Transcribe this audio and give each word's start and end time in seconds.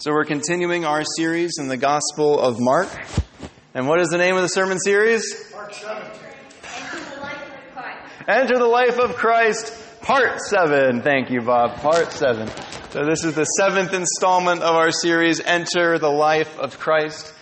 So 0.00 0.12
we're 0.12 0.24
continuing 0.24 0.86
our 0.86 1.02
series 1.04 1.58
in 1.58 1.68
the 1.68 1.76
Gospel 1.76 2.40
of 2.40 2.56
Mark. 2.58 2.88
And 3.74 3.86
what 3.86 4.00
is 4.00 4.08
the 4.08 4.16
name 4.16 4.34
of 4.34 4.40
the 4.40 4.48
sermon 4.48 4.78
series? 4.78 5.52
Mark 5.52 5.74
7. 5.74 6.02
Enter 6.66 7.04
the 7.10 7.20
life 7.20 7.38
of 7.44 7.74
Christ, 7.74 8.26
Enter 8.26 8.58
the 8.58 8.66
Life 8.66 8.98
of 8.98 9.16
Christ, 9.16 10.00
part 10.00 10.40
7. 10.40 11.02
Thank 11.02 11.30
you, 11.30 11.42
Bob. 11.42 11.82
Part 11.82 12.12
7. 12.12 12.48
So 12.92 13.04
this 13.04 13.24
is 13.24 13.34
the 13.34 13.44
seventh 13.44 13.92
installment 13.92 14.62
of 14.62 14.74
our 14.74 14.90
series, 14.90 15.38
Enter 15.38 15.98
the 15.98 16.08
Life 16.08 16.58
of 16.58 16.78
Christ. 16.78 17.34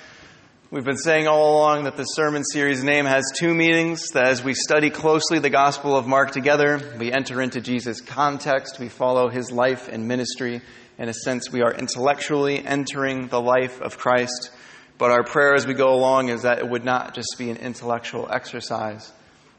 We've 0.72 0.84
been 0.84 0.96
saying 0.96 1.28
all 1.28 1.58
along 1.58 1.84
that 1.84 1.96
the 1.96 2.02
sermon 2.02 2.42
series 2.42 2.82
name 2.82 3.04
has 3.04 3.22
two 3.38 3.54
meanings, 3.54 4.08
that 4.14 4.26
as 4.26 4.42
we 4.42 4.54
study 4.54 4.90
closely 4.90 5.38
the 5.38 5.48
Gospel 5.48 5.96
of 5.96 6.08
Mark 6.08 6.32
together, 6.32 6.80
we 6.98 7.12
enter 7.12 7.40
into 7.40 7.60
Jesus' 7.60 8.00
context, 8.00 8.80
we 8.80 8.88
follow 8.88 9.28
his 9.28 9.52
life 9.52 9.86
and 9.86 10.08
ministry. 10.08 10.60
In 10.98 11.08
a 11.08 11.14
sense, 11.14 11.50
we 11.52 11.62
are 11.62 11.72
intellectually 11.72 12.64
entering 12.64 13.28
the 13.28 13.40
life 13.40 13.80
of 13.80 13.98
Christ. 13.98 14.50
But 14.98 15.12
our 15.12 15.22
prayer 15.22 15.54
as 15.54 15.64
we 15.64 15.74
go 15.74 15.94
along 15.94 16.28
is 16.28 16.42
that 16.42 16.58
it 16.58 16.68
would 16.68 16.84
not 16.84 17.14
just 17.14 17.36
be 17.38 17.50
an 17.50 17.56
intellectual 17.56 18.28
exercise, 18.28 19.12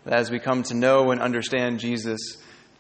that 0.04 0.14
as 0.14 0.30
we 0.30 0.40
come 0.40 0.64
to 0.64 0.74
know 0.74 1.12
and 1.12 1.22
understand 1.22 1.80
Jesus, 1.80 2.20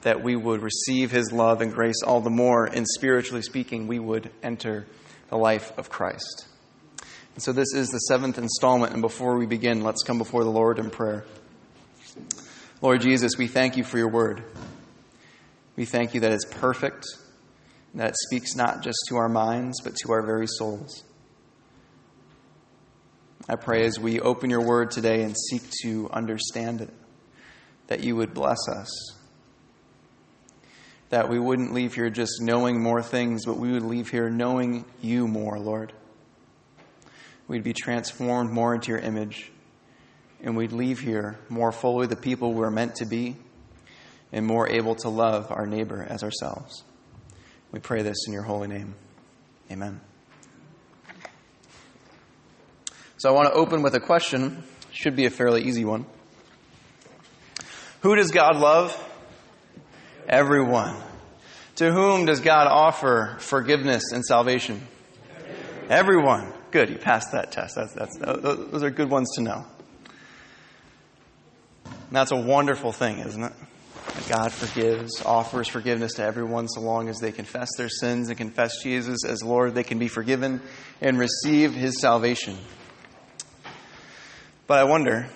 that 0.02 0.22
we 0.22 0.36
would 0.36 0.62
receive 0.62 1.09
his 1.09 1.31
love 1.31 1.62
and 1.62 1.73
grace 1.73 2.02
all 2.05 2.20
the 2.20 2.30
more, 2.30 2.66
and 2.66 2.86
spiritually 2.86 3.41
speaking, 3.41 3.88
we 3.88 4.00
would 4.00 4.30
enter 4.44 4.86
the 5.30 5.38
life 5.38 5.72
of 5.78 5.89
Christ. 5.89 6.48
And 7.36 7.41
so 7.41 7.53
this 7.53 7.73
is 7.73 7.88
the 7.89 8.00
seventh 8.00 8.38
installment, 8.38 8.91
and 8.91 9.02
before 9.02 9.38
we 9.38 9.45
begin, 9.45 9.84
let's 9.84 10.03
come 10.03 10.17
before 10.17 10.44
the 10.44 10.50
Lord 10.50 10.80
in 10.80 10.89
prayer. 10.89 11.23
Lord 12.81 13.00
Jesus, 13.00 13.38
we 13.38 13.48
thank 13.48 13.78
you 13.78 13.86
for 13.86 13.98
your 13.98 14.09
word. 14.09 14.44
We 15.78 15.86
thank 15.86 16.14
you 16.14 16.22
that 16.22 16.34
it's 16.34 16.45
perfect, 16.45 17.05
that 17.95 18.16
speaks 18.16 18.55
not 18.55 18.84
just 18.84 18.99
to 19.09 19.16
our 19.16 19.29
minds, 19.29 19.81
but 19.81 19.95
to 19.97 20.11
our 20.11 20.21
very 20.21 20.47
souls. 20.47 21.03
I 23.47 23.55
pray 23.55 23.86
as 23.86 24.00
we 24.00 24.19
open 24.19 24.50
your 24.50 24.64
word 24.64 24.91
today 24.91 25.23
and 25.23 25.36
seek 25.36 25.64
to 25.81 26.08
understand 26.11 26.81
it, 26.81 26.94
that 27.88 28.03
you 28.03 28.16
would 28.16 28.33
bless 28.33 28.67
us. 28.67 29.16
That 31.09 31.30
we 31.30 31.39
wouldn't 31.39 31.73
leave 31.73 31.95
here 31.95 32.11
just 32.11 32.41
knowing 32.41 32.80
more 32.81 33.02
things, 33.02 33.45
but 33.45 33.58
we 33.58 33.72
would 33.72 33.81
leave 33.81 34.09
here 34.09 34.30
knowing 34.30 34.86
you 35.02 35.27
more, 35.27 35.58
Lord. 35.58 35.94
We'd 37.47 37.64
be 37.64 37.73
transformed 37.73 38.52
more 38.52 38.75
into 38.75 38.89
your 38.92 38.99
image, 38.99 39.52
and 40.44 40.55
we'd 40.55 40.71
leave 40.71 40.99
here 40.99 41.39
more 41.49 41.71
fully 41.71 42.05
the 42.05 42.16
people 42.16 42.53
we're 42.53 42.69
meant 42.69 42.95
to 42.97 43.08
be 43.08 43.38
and 44.31 44.45
more 44.45 44.69
able 44.69 44.94
to 44.94 45.09
love 45.09 45.52
our 45.52 45.66
neighbor 45.66 46.05
as 46.08 46.21
ourselves. 46.21 46.83
We 47.72 47.80
pray 47.80 48.02
this 48.02 48.25
in 48.28 48.34
your 48.34 48.44
holy 48.44 48.67
name. 48.67 48.95
Amen. 49.72 50.02
So 53.17 53.30
I 53.30 53.34
want 53.34 53.50
to 53.50 53.53
open 53.53 53.84
with 53.84 53.94
a 53.95 54.00
question. 54.00 54.64
Should 54.92 55.16
be 55.16 55.26
a 55.26 55.30
fairly 55.30 55.64
easy 55.64 55.86
one. 55.86 56.06
Who 58.02 58.16
does 58.16 58.31
God 58.31 58.56
love? 58.56 58.98
Everyone. 60.28 60.95
To 61.76 61.92
whom 61.92 62.26
does 62.26 62.39
God 62.39 62.67
offer 62.67 63.38
forgiveness 63.39 64.11
and 64.11 64.26
salvation? 64.26 64.88
Everyone. 65.89 66.54
Good, 66.72 66.89
you 66.89 66.98
passed 66.98 67.31
that 67.33 67.52
test. 67.52 67.76
That's, 67.76 67.94
that's, 67.94 68.17
those 68.17 68.83
are 68.83 68.89
good 68.89 69.09
ones 69.09 69.30
to 69.36 69.42
know. 69.42 69.66
And 71.86 72.16
that's 72.16 72.31
a 72.31 72.36
wonderful 72.36 72.92
thing, 72.92 73.20
isn't 73.20 73.44
it? 73.44 73.54
God 74.28 74.52
forgives, 74.52 75.22
offers 75.23 75.67
forgiveness 75.67 76.14
to 76.14 76.23
everyone 76.23 76.67
so 76.67 76.81
long 76.81 77.09
as 77.09 77.20
they 77.20 77.31
confess 77.31 77.70
their 77.78 77.89
sins 77.89 78.30
and 78.30 78.38
confess 78.38 78.81
Jesus 78.84 79.23
as 79.23 79.44
Lord. 79.44 79.76
They 79.76 79.84
can 79.84 80.00
be 80.00 80.08
forgiven 80.08 80.61
and 81.02 81.20
receive 81.20 81.73
His 81.73 82.02
salvation. 82.02 82.58
But 84.67 84.80
I 84.80 84.84
wonder 84.84 85.30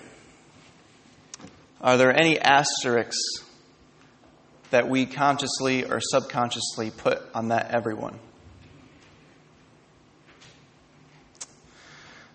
are 1.80 1.96
there 1.96 2.18
any 2.18 2.38
asterisks 2.38 3.18
that 4.70 4.88
we 4.88 5.06
consciously 5.06 5.84
or 5.84 6.00
subconsciously 6.00 6.90
put 6.90 7.20
on 7.34 7.48
that 7.48 7.70
everyone? 7.70 8.18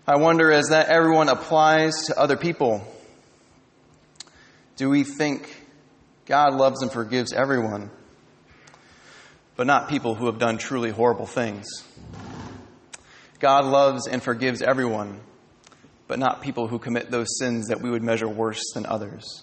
I 0.06 0.16
wonder 0.16 0.50
as 0.50 0.70
that 0.70 0.88
everyone 0.88 1.28
applies 1.28 2.06
to 2.06 2.18
other 2.18 2.36
people, 2.36 2.86
do 4.76 4.88
we 4.88 5.04
think 5.04 5.59
God 6.30 6.54
loves 6.54 6.80
and 6.80 6.92
forgives 6.92 7.32
everyone, 7.32 7.90
but 9.56 9.66
not 9.66 9.88
people 9.88 10.14
who 10.14 10.26
have 10.26 10.38
done 10.38 10.58
truly 10.58 10.90
horrible 10.90 11.26
things? 11.26 11.66
God 13.40 13.64
loves 13.64 14.06
and 14.06 14.22
forgives 14.22 14.62
everyone, 14.62 15.22
but 16.06 16.20
not 16.20 16.40
people 16.40 16.68
who 16.68 16.78
commit 16.78 17.10
those 17.10 17.36
sins 17.36 17.66
that 17.66 17.80
we 17.80 17.90
would 17.90 18.04
measure 18.04 18.28
worse 18.28 18.62
than 18.74 18.86
others. 18.86 19.42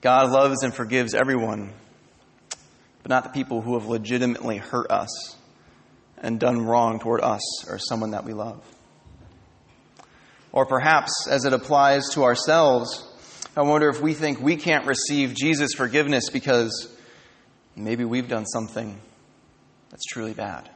God 0.00 0.32
loves 0.32 0.64
and 0.64 0.74
forgives 0.74 1.14
everyone, 1.14 1.72
but 3.04 3.10
not 3.10 3.22
the 3.22 3.30
people 3.30 3.62
who 3.62 3.78
have 3.78 3.86
legitimately 3.86 4.56
hurt 4.56 4.90
us 4.90 5.36
and 6.18 6.40
done 6.40 6.66
wrong 6.66 6.98
toward 6.98 7.20
us 7.20 7.70
or 7.70 7.78
someone 7.78 8.10
that 8.10 8.24
we 8.24 8.32
love. 8.32 8.64
Or 10.50 10.66
perhaps, 10.66 11.28
as 11.30 11.44
it 11.44 11.52
applies 11.52 12.02
to 12.14 12.24
ourselves, 12.24 13.12
I 13.56 13.62
wonder 13.62 13.88
if 13.88 14.02
we 14.02 14.12
think 14.12 14.38
we 14.38 14.56
can't 14.56 14.86
receive 14.86 15.34
Jesus' 15.34 15.72
forgiveness 15.72 16.28
because 16.28 16.94
maybe 17.74 18.04
we've 18.04 18.28
done 18.28 18.44
something 18.44 19.00
that's 19.88 20.04
truly 20.04 20.34
bad. 20.34 20.68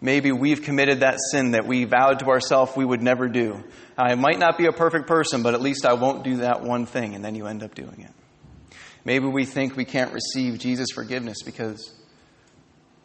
Maybe 0.00 0.30
we've 0.30 0.62
committed 0.62 1.00
that 1.00 1.18
sin 1.32 1.52
that 1.52 1.66
we 1.66 1.82
vowed 1.84 2.20
to 2.20 2.26
ourselves 2.26 2.76
we 2.76 2.84
would 2.84 3.02
never 3.02 3.26
do. 3.26 3.64
I 3.98 4.14
might 4.14 4.38
not 4.38 4.56
be 4.56 4.66
a 4.66 4.72
perfect 4.72 5.08
person, 5.08 5.42
but 5.42 5.54
at 5.54 5.60
least 5.60 5.84
I 5.84 5.94
won't 5.94 6.22
do 6.22 6.36
that 6.38 6.62
one 6.62 6.86
thing, 6.86 7.16
and 7.16 7.24
then 7.24 7.34
you 7.34 7.46
end 7.46 7.64
up 7.64 7.74
doing 7.74 8.02
it. 8.02 8.76
Maybe 9.04 9.26
we 9.26 9.44
think 9.44 9.76
we 9.76 9.84
can't 9.84 10.12
receive 10.12 10.60
Jesus' 10.60 10.92
forgiveness 10.94 11.38
because 11.44 11.92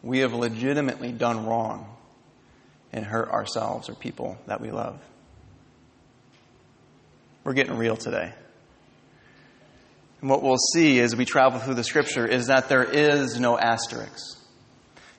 we 0.00 0.20
have 0.20 0.32
legitimately 0.32 1.10
done 1.10 1.44
wrong 1.44 1.96
and 2.92 3.04
hurt 3.04 3.30
ourselves 3.30 3.88
or 3.88 3.94
people 3.94 4.38
that 4.46 4.60
we 4.60 4.70
love. 4.70 5.00
We're 7.42 7.54
getting 7.54 7.76
real 7.76 7.96
today. 7.96 8.32
And 10.20 10.28
what 10.28 10.42
we'll 10.42 10.56
see 10.74 11.00
as 11.00 11.16
we 11.16 11.24
travel 11.24 11.60
through 11.60 11.74
the 11.74 11.84
scripture 11.84 12.26
is 12.26 12.48
that 12.48 12.68
there 12.68 12.84
is 12.84 13.40
no 13.40 13.58
asterisk. 13.58 14.38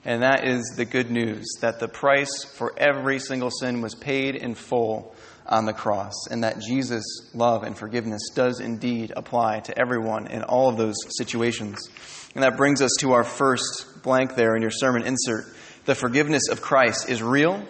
And 0.04 0.24
that 0.24 0.48
is 0.48 0.74
the 0.78 0.86
good 0.86 1.12
news 1.12 1.46
that 1.62 1.80
the 1.80 1.88
price 1.88 2.44
for 2.44 2.74
every 2.78 3.20
single 3.20 3.52
sin 3.52 3.82
was 3.82 3.96
paid 3.96 4.36
in 4.36 4.56
full 4.56 5.16
on 5.46 5.66
the 5.66 5.74
cross, 5.74 6.28
and 6.30 6.44
that 6.44 6.60
Jesus' 6.60 7.30
love 7.34 7.64
and 7.64 7.78
forgiveness 7.78 8.30
does 8.34 8.60
indeed 8.60 9.12
apply 9.16 9.60
to 9.60 9.78
everyone 9.78 10.28
in 10.28 10.44
all 10.44 10.70
of 10.70 10.78
those 10.78 10.96
situations. 11.18 11.90
And 12.34 12.44
that 12.44 12.58
brings 12.58 12.82
us 12.82 12.92
to 13.00 13.12
our 13.14 13.24
first 13.24 14.02
blank 14.04 14.36
there 14.36 14.56
in 14.56 14.62
your 14.62 14.72
sermon 14.72 15.04
insert. 15.04 15.46
The 15.86 15.96
forgiveness 15.96 16.48
of 16.50 16.62
Christ 16.62 17.10
is 17.10 17.22
real 17.22 17.66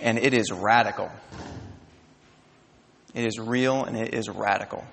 and 0.00 0.18
it 0.18 0.34
is 0.34 0.52
radical. 0.52 1.10
It 3.14 3.26
is 3.26 3.38
real 3.38 3.84
and 3.84 3.96
it 3.96 4.14
is 4.14 4.28
radical. 4.28 4.84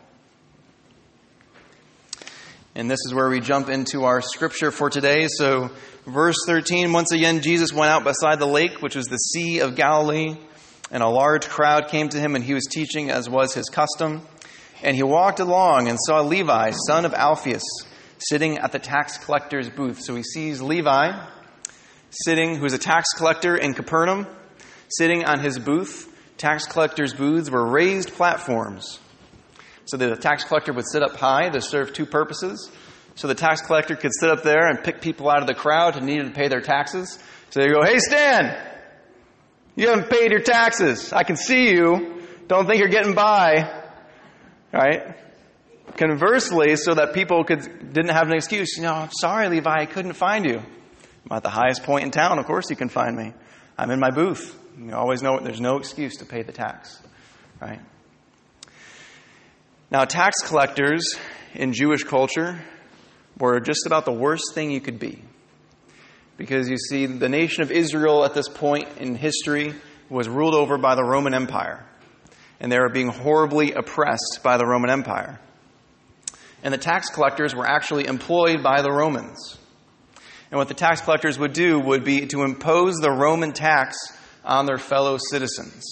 And 2.76 2.90
this 2.90 3.00
is 3.06 3.14
where 3.14 3.30
we 3.30 3.40
jump 3.40 3.68
into 3.68 4.04
our 4.04 4.22
scripture 4.22 4.72
for 4.72 4.90
today. 4.90 5.28
So, 5.28 5.72
verse 6.06 6.38
13 6.46 6.94
once 6.94 7.12
again, 7.12 7.42
Jesus 7.42 7.74
went 7.74 7.92
out 7.92 8.04
beside 8.04 8.40
the 8.40 8.46
lake, 8.46 8.82
which 8.82 8.96
was 8.96 9.08
the 9.08 9.18
Sea 9.18 9.60
of 9.60 9.76
Galilee, 9.76 10.38
and 10.92 11.02
a 11.02 11.10
large 11.10 11.48
crowd 11.50 11.88
came 11.88 12.10
to 12.10 12.20
him, 12.20 12.36
and 12.36 12.44
he 12.44 12.54
was 12.54 12.66
teaching 12.66 13.10
as 13.10 13.28
was 13.28 13.54
his 13.54 13.70
custom. 13.70 14.22
And 14.84 14.96
he 14.96 15.04
walked 15.04 15.40
along 15.40 15.88
and 15.88 15.98
saw 16.00 16.22
Levi, 16.22 16.72
son 16.88 17.06
of 17.06 17.14
Alphaeus, 17.14 17.66
sitting 18.20 18.60
at 18.60 18.72
the 18.72 18.80
tax 18.80 19.18
collector's 19.18 19.70
booth. 19.70 20.02
So 20.02 20.16
he 20.16 20.24
sees 20.24 20.62
Levi 20.62 21.12
sitting, 22.12 22.56
who's 22.56 22.74
a 22.74 22.78
tax 22.78 23.10
collector 23.16 23.56
in 23.56 23.74
Capernaum, 23.74 24.28
sitting 24.90 25.26
on 25.26 25.40
his 25.40 25.60
booth. 25.60 26.06
Tax 26.38 26.66
collectors' 26.66 27.14
booths 27.14 27.52
were 27.52 27.66
raised 27.66 28.14
platforms 28.14 29.00
so 29.90 29.98
the 29.98 30.16
tax 30.16 30.44
collector 30.44 30.72
would 30.72 30.86
sit 30.88 31.02
up 31.02 31.16
high 31.16 31.50
to 31.50 31.62
serve 31.62 31.94
two 31.94 32.06
purposes. 32.06 32.70
So 33.16 33.28
the 33.28 33.34
tax 33.34 33.62
collector 33.62 33.96
could 33.96 34.12
sit 34.20 34.30
up 34.30 34.44
there 34.44 34.68
and 34.68 34.84
pick 34.84 35.02
people 35.02 35.30
out 35.30 35.42
of 35.42 35.48
the 35.48 35.56
crowd 35.56 35.96
who 35.96 36.02
needed 36.02 36.26
to 36.26 36.32
pay 36.32 36.48
their 36.48 36.62
taxes. 36.62 37.18
So 37.50 37.60
they 37.60 37.70
go, 37.70 37.84
Hey, 37.84 37.98
Stan, 37.98 38.56
you 39.76 39.88
haven't 39.88 40.12
paid 40.12 40.30
your 40.30 40.42
taxes. 40.42 41.12
I 41.12 41.24
can 41.24 41.36
see 41.36 41.72
you. 41.72 42.22
Don't 42.48 42.68
think 42.68 42.80
you're 42.80 42.90
getting 42.90 43.16
by. 43.16 43.84
Right? 44.72 45.18
Conversely, 45.98 46.76
so 46.76 46.94
that 46.94 47.16
people 47.16 47.44
could, 47.44 47.62
didn't 47.92 48.12
have 48.12 48.28
an 48.28 48.34
excuse, 48.34 48.78
you 48.78 48.84
know, 48.84 48.94
I'm 48.94 49.12
sorry, 49.12 49.50
Levi, 49.50 49.70
I 49.70 49.86
couldn't 49.88 50.14
find 50.14 50.46
you. 50.46 50.60
I'm 50.60 51.36
at 51.36 51.42
the 51.42 51.50
highest 51.50 51.84
point 51.84 52.06
in 52.06 52.12
town. 52.12 52.38
Of 52.38 52.46
course 52.46 52.70
you 52.70 52.76
can 52.76 52.90
find 52.90 53.18
me. 53.18 53.34
I'm 53.76 53.90
in 53.90 54.00
my 54.00 54.12
booth. 54.12 54.56
You 54.78 54.94
always 54.94 55.24
know 55.24 55.40
there's 55.40 55.60
no 55.60 55.78
excuse 55.78 56.18
to 56.18 56.26
pay 56.26 56.44
the 56.44 56.52
tax. 56.54 57.02
Right? 57.60 57.80
Now, 59.92 60.06
tax 60.06 60.38
collectors 60.46 61.16
in 61.56 61.74
Jewish 61.74 62.04
culture 62.04 62.62
were 63.40 63.60
just 63.60 63.88
about 63.88 64.06
the 64.06 64.12
worst 64.12 64.54
thing 64.54 64.70
you 64.70 64.82
could 64.82 65.00
be. 65.00 65.20
Because 66.38 66.70
you 66.70 66.78
see, 66.78 67.08
the 67.08 67.28
nation 67.28 67.64
of 67.64 67.72
Israel 67.72 68.24
at 68.24 68.36
this 68.36 68.48
point 68.48 68.88
in 69.00 69.16
history 69.16 69.74
was 70.08 70.30
ruled 70.30 70.54
over 70.54 70.78
by 70.78 70.94
the 70.94 71.04
Roman 71.04 71.34
Empire. 71.34 71.86
And 72.60 72.72
they 72.72 72.78
were 72.78 72.90
being 72.90 73.08
horribly 73.08 73.74
oppressed 73.74 74.42
by 74.44 74.58
the 74.58 74.66
Roman 74.66 74.92
Empire. 74.92 75.40
And 76.62 76.74
the 76.74 76.78
tax 76.78 77.10
collectors 77.10 77.56
were 77.56 77.66
actually 77.66 78.06
employed 78.06 78.62
by 78.62 78.84
the 78.84 78.92
Romans. 78.92 79.58
And 80.52 80.60
what 80.60 80.68
the 80.68 80.76
tax 80.76 81.02
collectors 81.02 81.40
would 81.40 81.54
do 81.54 81.80
would 81.80 82.04
be 82.04 82.28
to 82.28 82.44
impose 82.44 82.96
the 82.98 83.12
Roman 83.12 83.54
tax 83.54 83.98
on 84.46 84.66
their 84.66 84.78
fellow 84.78 85.18
citizens. 85.32 85.84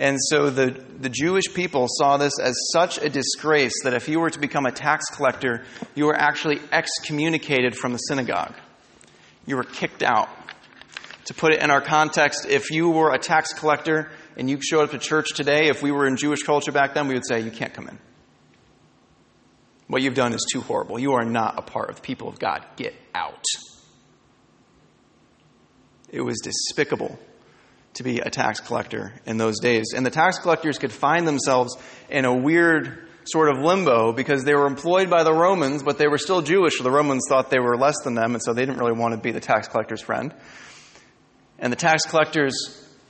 And 0.00 0.16
so 0.18 0.50
the, 0.50 0.70
the 0.98 1.10
Jewish 1.10 1.52
people 1.54 1.86
saw 1.88 2.16
this 2.16 2.32
as 2.40 2.56
such 2.72 2.98
a 2.98 3.08
disgrace 3.08 3.84
that 3.84 3.94
if 3.94 4.08
you 4.08 4.18
were 4.18 4.30
to 4.30 4.38
become 4.40 4.66
a 4.66 4.72
tax 4.72 5.04
collector, 5.12 5.62
you 5.94 6.06
were 6.06 6.16
actually 6.16 6.58
excommunicated 6.72 7.76
from 7.76 7.92
the 7.92 7.98
synagogue 7.98 8.54
you 9.46 9.56
were 9.56 9.64
kicked 9.64 10.02
out. 10.02 10.28
To 11.26 11.34
put 11.34 11.52
it 11.52 11.62
in 11.62 11.70
our 11.70 11.80
context, 11.80 12.46
if 12.46 12.70
you 12.70 12.90
were 12.90 13.12
a 13.12 13.18
tax 13.18 13.52
collector 13.52 14.10
and 14.36 14.48
you 14.48 14.60
showed 14.60 14.84
up 14.84 14.90
to 14.92 14.98
church 14.98 15.34
today, 15.34 15.68
if 15.68 15.82
we 15.82 15.92
were 15.92 16.06
in 16.06 16.16
Jewish 16.16 16.42
culture 16.42 16.72
back 16.72 16.94
then, 16.94 17.08
we 17.08 17.14
would 17.14 17.26
say, 17.26 17.40
You 17.40 17.50
can't 17.50 17.72
come 17.72 17.88
in. 17.88 17.98
What 19.86 20.02
you've 20.02 20.14
done 20.14 20.32
is 20.32 20.46
too 20.50 20.60
horrible. 20.60 20.98
You 20.98 21.12
are 21.12 21.24
not 21.24 21.58
a 21.58 21.62
part 21.62 21.90
of 21.90 21.96
the 21.96 22.02
people 22.02 22.28
of 22.28 22.38
God. 22.38 22.64
Get 22.76 22.94
out. 23.14 23.44
It 26.08 26.22
was 26.22 26.38
despicable 26.42 27.18
to 27.94 28.02
be 28.02 28.20
a 28.20 28.30
tax 28.30 28.60
collector 28.60 29.12
in 29.26 29.36
those 29.36 29.58
days. 29.58 29.92
And 29.94 30.06
the 30.06 30.10
tax 30.10 30.38
collectors 30.38 30.78
could 30.78 30.92
find 30.92 31.26
themselves 31.26 31.76
in 32.08 32.24
a 32.24 32.34
weird 32.34 33.08
sort 33.24 33.48
of 33.48 33.62
limbo 33.62 34.12
because 34.12 34.44
they 34.44 34.54
were 34.54 34.66
employed 34.66 35.10
by 35.10 35.22
the 35.22 35.32
Romans, 35.32 35.82
but 35.82 35.98
they 35.98 36.08
were 36.08 36.18
still 36.18 36.42
Jewish. 36.42 36.78
So 36.78 36.84
the 36.84 36.90
Romans 36.90 37.22
thought 37.28 37.50
they 37.50 37.58
were 37.58 37.76
less 37.76 37.96
than 38.04 38.14
them, 38.14 38.34
and 38.34 38.42
so 38.42 38.52
they 38.52 38.62
didn't 38.64 38.78
really 38.78 38.98
want 38.98 39.14
to 39.14 39.20
be 39.20 39.32
the 39.32 39.40
tax 39.40 39.68
collector's 39.68 40.00
friend. 40.00 40.34
And 41.58 41.72
the 41.72 41.76
tax 41.76 42.04
collector's 42.04 42.54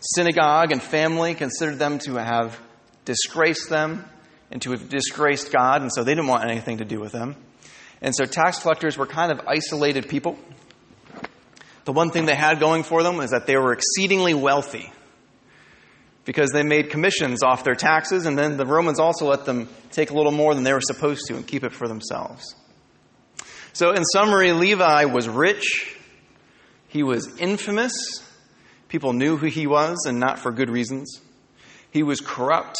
synagogue 0.00 0.72
and 0.72 0.82
family 0.82 1.34
considered 1.34 1.78
them 1.78 1.98
to 2.00 2.14
have 2.14 2.58
disgraced 3.04 3.68
them 3.68 4.04
and 4.50 4.60
to 4.62 4.72
have 4.72 4.88
disgraced 4.88 5.52
God, 5.52 5.82
and 5.82 5.92
so 5.92 6.02
they 6.02 6.12
didn't 6.12 6.26
want 6.26 6.50
anything 6.50 6.78
to 6.78 6.84
do 6.84 6.98
with 6.98 7.12
them. 7.12 7.36
And 8.02 8.14
so 8.14 8.24
tax 8.24 8.60
collectors 8.60 8.96
were 8.96 9.06
kind 9.06 9.30
of 9.30 9.40
isolated 9.46 10.08
people. 10.08 10.38
The 11.84 11.92
one 11.92 12.10
thing 12.10 12.26
they 12.26 12.34
had 12.34 12.60
going 12.60 12.82
for 12.82 13.02
them 13.02 13.20
is 13.20 13.30
that 13.30 13.46
they 13.46 13.56
were 13.56 13.72
exceedingly 13.72 14.34
wealthy 14.34 14.92
because 16.24 16.50
they 16.52 16.62
made 16.62 16.90
commissions 16.90 17.42
off 17.42 17.64
their 17.64 17.74
taxes, 17.74 18.26
and 18.26 18.38
then 18.38 18.56
the 18.56 18.66
Romans 18.66 19.00
also 19.00 19.26
let 19.26 19.44
them 19.46 19.68
take 19.90 20.10
a 20.10 20.14
little 20.14 20.32
more 20.32 20.54
than 20.54 20.64
they 20.64 20.72
were 20.72 20.80
supposed 20.80 21.26
to 21.26 21.34
and 21.34 21.46
keep 21.46 21.64
it 21.64 21.72
for 21.72 21.88
themselves. 21.88 22.54
So, 23.72 23.92
in 23.92 24.04
summary, 24.04 24.52
Levi 24.52 25.06
was 25.06 25.28
rich, 25.28 25.96
he 26.88 27.02
was 27.02 27.36
infamous, 27.38 27.92
people 28.88 29.12
knew 29.12 29.36
who 29.36 29.46
he 29.46 29.66
was, 29.66 30.04
and 30.06 30.20
not 30.20 30.38
for 30.38 30.52
good 30.52 30.68
reasons. 30.68 31.20
He 31.90 32.02
was 32.02 32.20
corrupt, 32.20 32.76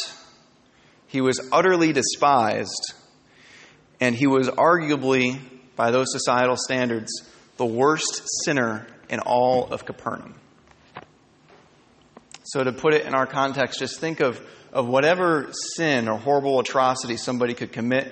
he 1.07 1.21
was 1.21 1.39
utterly 1.51 1.93
despised, 1.93 2.93
and 3.99 4.15
he 4.15 4.27
was 4.27 4.49
arguably, 4.49 5.39
by 5.75 5.91
those 5.91 6.07
societal 6.11 6.57
standards, 6.57 7.11
the 7.61 7.65
worst 7.67 8.23
sinner 8.43 8.87
in 9.07 9.19
all 9.19 9.67
of 9.71 9.85
Capernaum. 9.85 10.33
So, 12.41 12.63
to 12.63 12.71
put 12.71 12.95
it 12.95 13.05
in 13.05 13.13
our 13.13 13.27
context, 13.27 13.77
just 13.77 13.99
think 13.99 14.19
of, 14.19 14.41
of 14.73 14.87
whatever 14.87 15.51
sin 15.75 16.09
or 16.09 16.17
horrible 16.17 16.59
atrocity 16.59 17.17
somebody 17.17 17.53
could 17.53 17.71
commit 17.71 18.11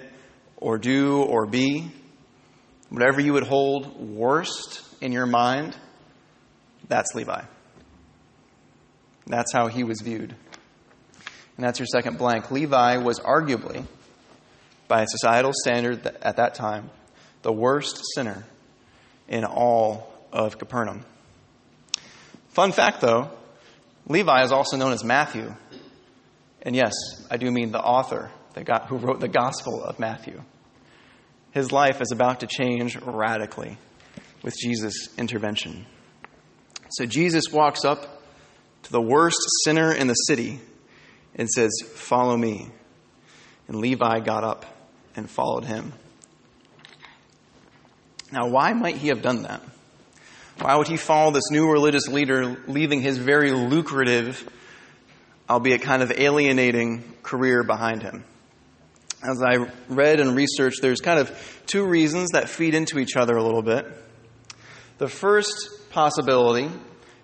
or 0.56 0.78
do 0.78 1.24
or 1.24 1.48
be, 1.48 1.90
whatever 2.90 3.19
you 3.19 3.34
would 3.34 3.48
hold 3.48 4.00
worst 4.00 4.84
in 5.01 5.13
your 5.13 5.25
mind, 5.25 5.75
that's 6.88 7.16
Levi. 7.16 7.42
That's 9.25 9.51
how 9.51 9.66
he 9.66 9.84
was 9.84 10.00
viewed. 10.00 10.36
And 11.57 11.66
that's 11.66 11.80
your 11.80 11.88
second 11.88 12.19
blank. 12.19 12.51
Levi 12.51 12.98
was 12.98 13.19
arguably, 13.19 13.84
by 14.88 15.01
a 15.01 15.07
societal 15.07 15.54
standard 15.56 16.06
at 16.22 16.36
that 16.36 16.54
time, 16.54 16.92
the 17.42 17.51
worst 17.51 18.00
sinner 18.13 18.46
in 19.30 19.46
all 19.46 20.12
of 20.34 20.58
Capernaum. 20.58 21.06
Fun 22.50 22.74
fact, 22.74 23.00
though, 23.00 23.30
Levi 24.08 24.44
is 24.44 24.52
also 24.52 24.76
known 24.76 24.92
as 24.92 25.04
Matthew. 25.04 25.56
And 26.62 26.76
yes, 26.76 26.94
I 27.31 27.38
do 27.38 27.50
mean 27.50 27.72
the 27.72 27.80
author 27.80 28.31
the 28.54 28.86
who 28.88 28.98
wrote 28.98 29.20
the 29.20 29.28
Gospel 29.28 29.84
of 29.84 30.00
Matthew. 30.00 30.42
His 31.52 31.72
life 31.72 32.02
is 32.02 32.12
about 32.12 32.42
to 32.42 32.48
change 32.48 32.98
radically 32.98 33.78
with 34.44 34.56
Jesus' 34.58 35.10
intervention. 35.18 35.86
So 36.92 37.06
Jesus 37.06 37.46
walks 37.52 37.86
up 37.86 38.22
to 38.84 38.92
the 38.92 39.02
worst 39.02 39.40
sinner 39.64 39.94
in 39.94 40.08
the 40.08 40.14
city 40.14 40.60
and 41.36 41.50
says, 41.50 41.72
Follow 41.94 42.36
me. 42.36 42.70
And 43.68 43.78
Levi 43.78 44.20
got 44.22 44.44
up 44.44 44.66
and 45.16 45.30
followed 45.30 45.66
him. 45.66 45.94
Now, 48.31 48.48
why 48.48 48.74
might 48.74 48.96
he 48.96 49.08
have 49.08 49.22
done 49.22 49.44
that? 49.44 49.62
Why 50.60 50.76
would 50.76 50.88
he 50.88 50.98
follow 50.98 51.31
this 51.31 51.50
new 51.52 51.72
religious 51.72 52.08
leader, 52.08 52.58
leaving 52.68 53.02
his 53.02 53.18
very 53.18 53.52
lucrative, 53.52 54.48
albeit 55.50 55.81
kind 55.81 56.04
of 56.04 56.12
alienating 56.12 57.04
career 57.24 57.64
behind 57.64 58.04
him? 58.04 58.24
As 59.24 59.42
I 59.42 59.70
read 59.88 60.20
and 60.20 60.36
researched, 60.36 60.81
there's 60.81 61.02
kind 61.02 61.20
of 61.20 61.64
two 61.66 61.86
reasons 61.86 62.31
that 62.31 62.50
feed 62.50 62.76
into 62.76 63.00
each 63.00 63.16
other 63.16 63.36
a 63.36 63.44
little 63.44 63.62
bit. 63.62 63.86
The 64.98 65.08
first 65.08 65.90
possibility 65.90 66.70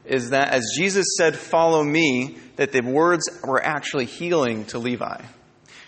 is 0.06 0.30
that 0.32 0.50
as 0.50 0.64
Jesus 0.78 1.06
said, 1.18 1.36
Follow 1.36 1.84
me, 1.84 2.38
that 2.56 2.72
the 2.72 2.82
words 2.82 3.30
were 3.44 3.62
actually 3.64 4.06
healing 4.06 4.66
to 4.66 4.80
Levi. 4.80 5.22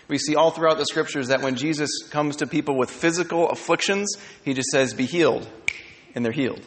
We 0.08 0.18
see 0.18 0.34
all 0.34 0.50
throughout 0.50 0.78
the 0.78 0.86
scriptures 0.86 1.28
that 1.28 1.42
when 1.42 1.56
Jesus 1.56 1.90
comes 2.10 2.36
to 2.36 2.46
people 2.46 2.76
with 2.76 2.90
physical 2.90 3.50
afflictions, 3.50 4.16
he 4.42 4.54
just 4.54 4.70
says, 4.70 4.94
Be 4.94 5.04
healed, 5.04 5.48
and 6.14 6.24
they're 6.24 6.32
healed. 6.32 6.66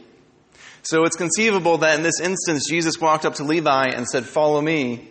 So 0.84 1.04
it's 1.04 1.16
conceivable 1.16 1.80
that 1.80 1.98
in 1.98 2.04
this 2.04 2.20
instance, 2.20 2.68
Jesus 2.70 3.00
walked 3.00 3.26
up 3.26 3.36
to 3.36 3.44
Levi 3.44 3.90
and 3.90 4.08
said, 4.08 4.26
Follow 4.26 4.62
me. 4.62 5.08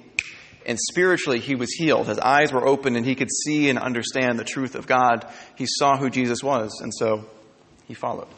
And 0.67 0.79
spiritually, 0.79 1.41
he 1.41 1.55
was 1.55 1.73
healed. 1.73 2.07
His 2.07 2.19
eyes 2.19 2.53
were 2.53 2.67
opened 2.67 2.97
and 2.97 3.07
he 3.07 3.15
could 3.15 3.31
see 3.31 3.71
and 3.71 3.79
understand 3.79 4.39
the 4.39 4.45
truth 4.45 4.75
of 4.75 4.87
God. 4.87 5.27
He 5.57 5.67
saw 5.67 5.97
who 5.97 6.11
Jesus 6.11 6.45
was, 6.45 6.81
and 6.83 6.93
so 6.95 7.25
he 7.89 7.95
followed. 7.95 8.29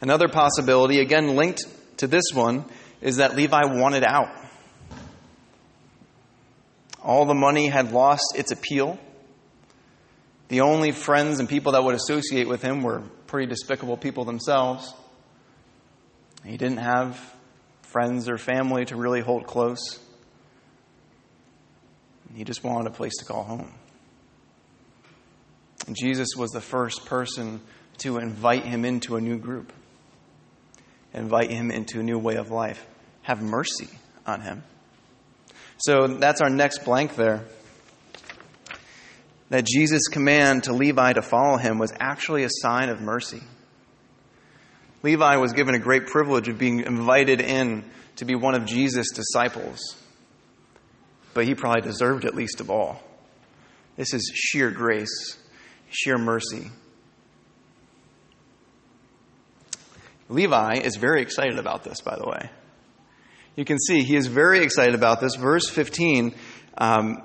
Another 0.00 0.26
possibility, 0.26 1.00
again 1.00 1.36
linked 1.36 1.64
to 1.98 2.06
this 2.06 2.24
one, 2.32 2.64
is 3.00 3.16
that 3.16 3.36
Levi 3.36 3.64
wanted 3.66 4.04
out. 4.04 4.28
All 7.06 7.24
the 7.24 7.34
money 7.34 7.68
had 7.68 7.92
lost 7.92 8.34
its 8.34 8.50
appeal. 8.50 8.98
The 10.48 10.62
only 10.62 10.90
friends 10.90 11.38
and 11.38 11.48
people 11.48 11.72
that 11.72 11.84
would 11.84 11.94
associate 11.94 12.48
with 12.48 12.62
him 12.62 12.82
were 12.82 13.04
pretty 13.28 13.46
despicable 13.46 13.96
people 13.96 14.24
themselves. 14.24 14.92
He 16.44 16.56
didn't 16.56 16.78
have 16.78 17.16
friends 17.82 18.28
or 18.28 18.38
family 18.38 18.86
to 18.86 18.96
really 18.96 19.20
hold 19.20 19.46
close. 19.46 20.00
He 22.34 22.42
just 22.42 22.64
wanted 22.64 22.88
a 22.88 22.90
place 22.90 23.16
to 23.20 23.24
call 23.24 23.44
home. 23.44 23.72
And 25.86 25.96
Jesus 25.96 26.30
was 26.36 26.50
the 26.50 26.60
first 26.60 27.06
person 27.06 27.60
to 27.98 28.18
invite 28.18 28.64
him 28.64 28.84
into 28.84 29.14
a 29.14 29.20
new 29.20 29.38
group, 29.38 29.72
invite 31.14 31.52
him 31.52 31.70
into 31.70 32.00
a 32.00 32.02
new 32.02 32.18
way 32.18 32.34
of 32.34 32.50
life, 32.50 32.84
have 33.22 33.40
mercy 33.40 33.88
on 34.26 34.40
him. 34.40 34.64
So 35.78 36.06
that's 36.06 36.40
our 36.40 36.50
next 36.50 36.84
blank 36.84 37.16
there. 37.16 37.44
That 39.50 39.64
Jesus' 39.64 40.08
command 40.08 40.64
to 40.64 40.72
Levi 40.72 41.12
to 41.12 41.22
follow 41.22 41.56
him 41.56 41.78
was 41.78 41.92
actually 42.00 42.44
a 42.44 42.50
sign 42.50 42.88
of 42.88 43.00
mercy. 43.00 43.42
Levi 45.02 45.36
was 45.36 45.52
given 45.52 45.74
a 45.74 45.78
great 45.78 46.06
privilege 46.06 46.48
of 46.48 46.58
being 46.58 46.80
invited 46.80 47.40
in 47.40 47.84
to 48.16 48.24
be 48.24 48.34
one 48.34 48.54
of 48.54 48.66
Jesus' 48.66 49.12
disciples. 49.12 49.80
But 51.34 51.44
he 51.44 51.54
probably 51.54 51.82
deserved 51.82 52.24
it 52.24 52.34
least 52.34 52.60
of 52.60 52.70
all. 52.70 53.02
This 53.96 54.12
is 54.14 54.32
sheer 54.34 54.70
grace, 54.70 55.38
sheer 55.90 56.18
mercy. 56.18 56.70
Levi 60.28 60.78
is 60.78 60.96
very 60.96 61.22
excited 61.22 61.58
about 61.58 61.84
this, 61.84 62.00
by 62.00 62.16
the 62.16 62.26
way. 62.26 62.50
You 63.56 63.64
can 63.64 63.78
see 63.78 64.02
he 64.02 64.16
is 64.16 64.26
very 64.26 64.60
excited 64.60 64.94
about 64.94 65.20
this. 65.20 65.34
Verse 65.34 65.68
15 65.68 66.34
um, 66.78 67.22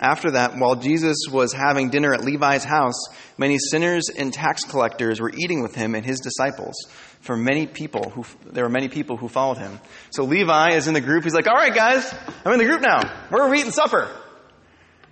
after 0.00 0.32
that, 0.32 0.56
while 0.56 0.76
Jesus 0.76 1.16
was 1.28 1.52
having 1.52 1.90
dinner 1.90 2.14
at 2.14 2.24
Levi's 2.24 2.62
house, 2.62 3.08
many 3.36 3.58
sinners 3.58 4.08
and 4.08 4.32
tax 4.32 4.62
collectors 4.62 5.20
were 5.20 5.32
eating 5.36 5.60
with 5.60 5.74
him 5.74 5.96
and 5.96 6.06
his 6.06 6.20
disciples. 6.20 6.74
For 7.20 7.36
many 7.36 7.66
people 7.66 8.10
who 8.10 8.24
there 8.46 8.62
were 8.62 8.70
many 8.70 8.88
people 8.88 9.16
who 9.16 9.28
followed 9.28 9.58
him. 9.58 9.80
So 10.10 10.22
Levi 10.22 10.74
is 10.74 10.86
in 10.86 10.94
the 10.94 11.00
group. 11.00 11.24
He's 11.24 11.34
like, 11.34 11.48
"All 11.48 11.54
right, 11.54 11.74
guys, 11.74 12.14
I'm 12.44 12.52
in 12.52 12.60
the 12.60 12.64
group 12.64 12.80
now. 12.80 13.00
We're 13.28 13.52
eating 13.54 13.72
supper." 13.72 14.08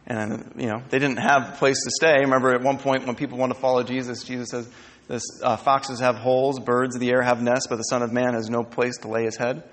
And 0.07 0.53
you 0.57 0.69
know 0.69 0.83
they 0.89 1.01
didn't 1.01 1.19
have 1.19 1.55
a 1.55 1.57
place 1.57 1.83
to 1.83 1.91
stay. 1.91 2.21
Remember, 2.21 2.55
at 2.55 2.63
one 2.63 2.79
point 2.79 3.07
when 3.07 3.17
people 3.17 3.39
want 3.39 3.53
to 3.53 3.59
follow 3.59 3.83
Jesus, 3.83 4.23
Jesus 4.23 4.51
says, 4.51 4.69
The 5.09 5.21
uh, 5.43 5.57
foxes 5.57 5.99
have 5.99 6.15
holes, 6.15 6.61
birds 6.61 6.95
of 6.95 7.01
the 7.01 7.11
air 7.11 7.23
have 7.23 7.43
nests, 7.43 7.67
but 7.67 7.77
the 7.77 7.83
Son 7.83 8.03
of 8.03 8.13
Man 8.13 8.35
has 8.35 8.49
no 8.49 8.63
place 8.63 8.99
to 8.99 9.09
lay 9.09 9.25
his 9.25 9.37
head. 9.37 9.65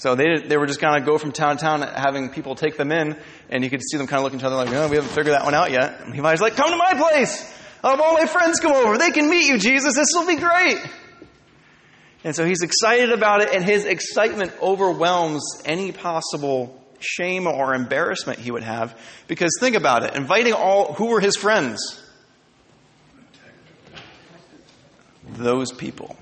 So 0.00 0.14
they, 0.14 0.38
they 0.38 0.56
were 0.56 0.64
just 0.64 0.80
kind 0.80 0.96
of 0.98 1.04
go 1.04 1.18
from 1.18 1.30
town 1.30 1.58
to 1.58 1.62
town, 1.62 1.82
having 1.82 2.30
people 2.30 2.54
take 2.54 2.78
them 2.78 2.90
in, 2.90 3.18
and 3.50 3.62
you 3.62 3.68
could 3.68 3.82
see 3.82 3.98
them 3.98 4.06
kind 4.06 4.20
of 4.20 4.24
look 4.24 4.32
at 4.32 4.38
each 4.38 4.44
other 4.44 4.56
like, 4.56 4.70
oh, 4.70 4.88
we 4.88 4.96
haven't 4.96 5.10
figured 5.10 5.34
that 5.34 5.44
one 5.44 5.52
out 5.52 5.70
yet. 5.72 6.00
And 6.00 6.14
Levi's 6.14 6.40
like, 6.40 6.54
come 6.56 6.70
to 6.70 6.76
my 6.78 6.94
place! 6.94 7.44
I'll 7.84 7.90
have 7.90 8.00
all 8.00 8.14
my 8.14 8.24
friends 8.24 8.60
come 8.60 8.72
over. 8.72 8.96
They 8.96 9.10
can 9.10 9.28
meet 9.28 9.46
you, 9.46 9.58
Jesus. 9.58 9.94
This 9.94 10.08
will 10.14 10.26
be 10.26 10.36
great. 10.36 10.78
And 12.24 12.34
so 12.34 12.46
he's 12.46 12.62
excited 12.62 13.12
about 13.12 13.42
it, 13.42 13.50
and 13.52 13.62
his 13.62 13.84
excitement 13.84 14.52
overwhelms 14.62 15.42
any 15.66 15.92
possible 15.92 16.82
shame 16.98 17.46
or 17.46 17.74
embarrassment 17.74 18.38
he 18.38 18.50
would 18.50 18.62
have. 18.62 18.98
Because 19.28 19.50
think 19.60 19.76
about 19.76 20.02
it 20.04 20.16
inviting 20.16 20.54
all, 20.54 20.94
who 20.94 21.08
were 21.08 21.20
his 21.20 21.36
friends? 21.36 22.02
Those 25.32 25.72
people. 25.72 26.16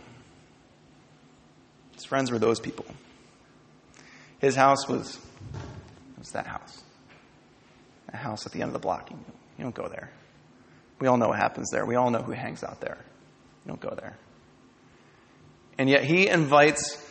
His 1.94 2.04
friends 2.04 2.32
were 2.32 2.40
those 2.40 2.58
people. 2.58 2.84
His 4.40 4.54
house 4.54 4.88
was, 4.88 5.18
was 6.18 6.30
that 6.32 6.46
house. 6.46 6.82
A 8.12 8.16
house 8.16 8.46
at 8.46 8.52
the 8.52 8.62
end 8.62 8.68
of 8.68 8.72
the 8.72 8.78
block. 8.78 9.10
You, 9.10 9.18
you 9.58 9.64
don't 9.64 9.74
go 9.74 9.88
there. 9.88 10.10
We 11.00 11.08
all 11.08 11.16
know 11.16 11.28
what 11.28 11.38
happens 11.38 11.70
there. 11.70 11.84
We 11.84 11.96
all 11.96 12.10
know 12.10 12.22
who 12.22 12.32
hangs 12.32 12.64
out 12.64 12.80
there. 12.80 12.98
You 13.64 13.68
don't 13.68 13.80
go 13.80 13.94
there. 13.94 14.16
And 15.76 15.88
yet 15.88 16.04
he 16.04 16.28
invites 16.28 17.04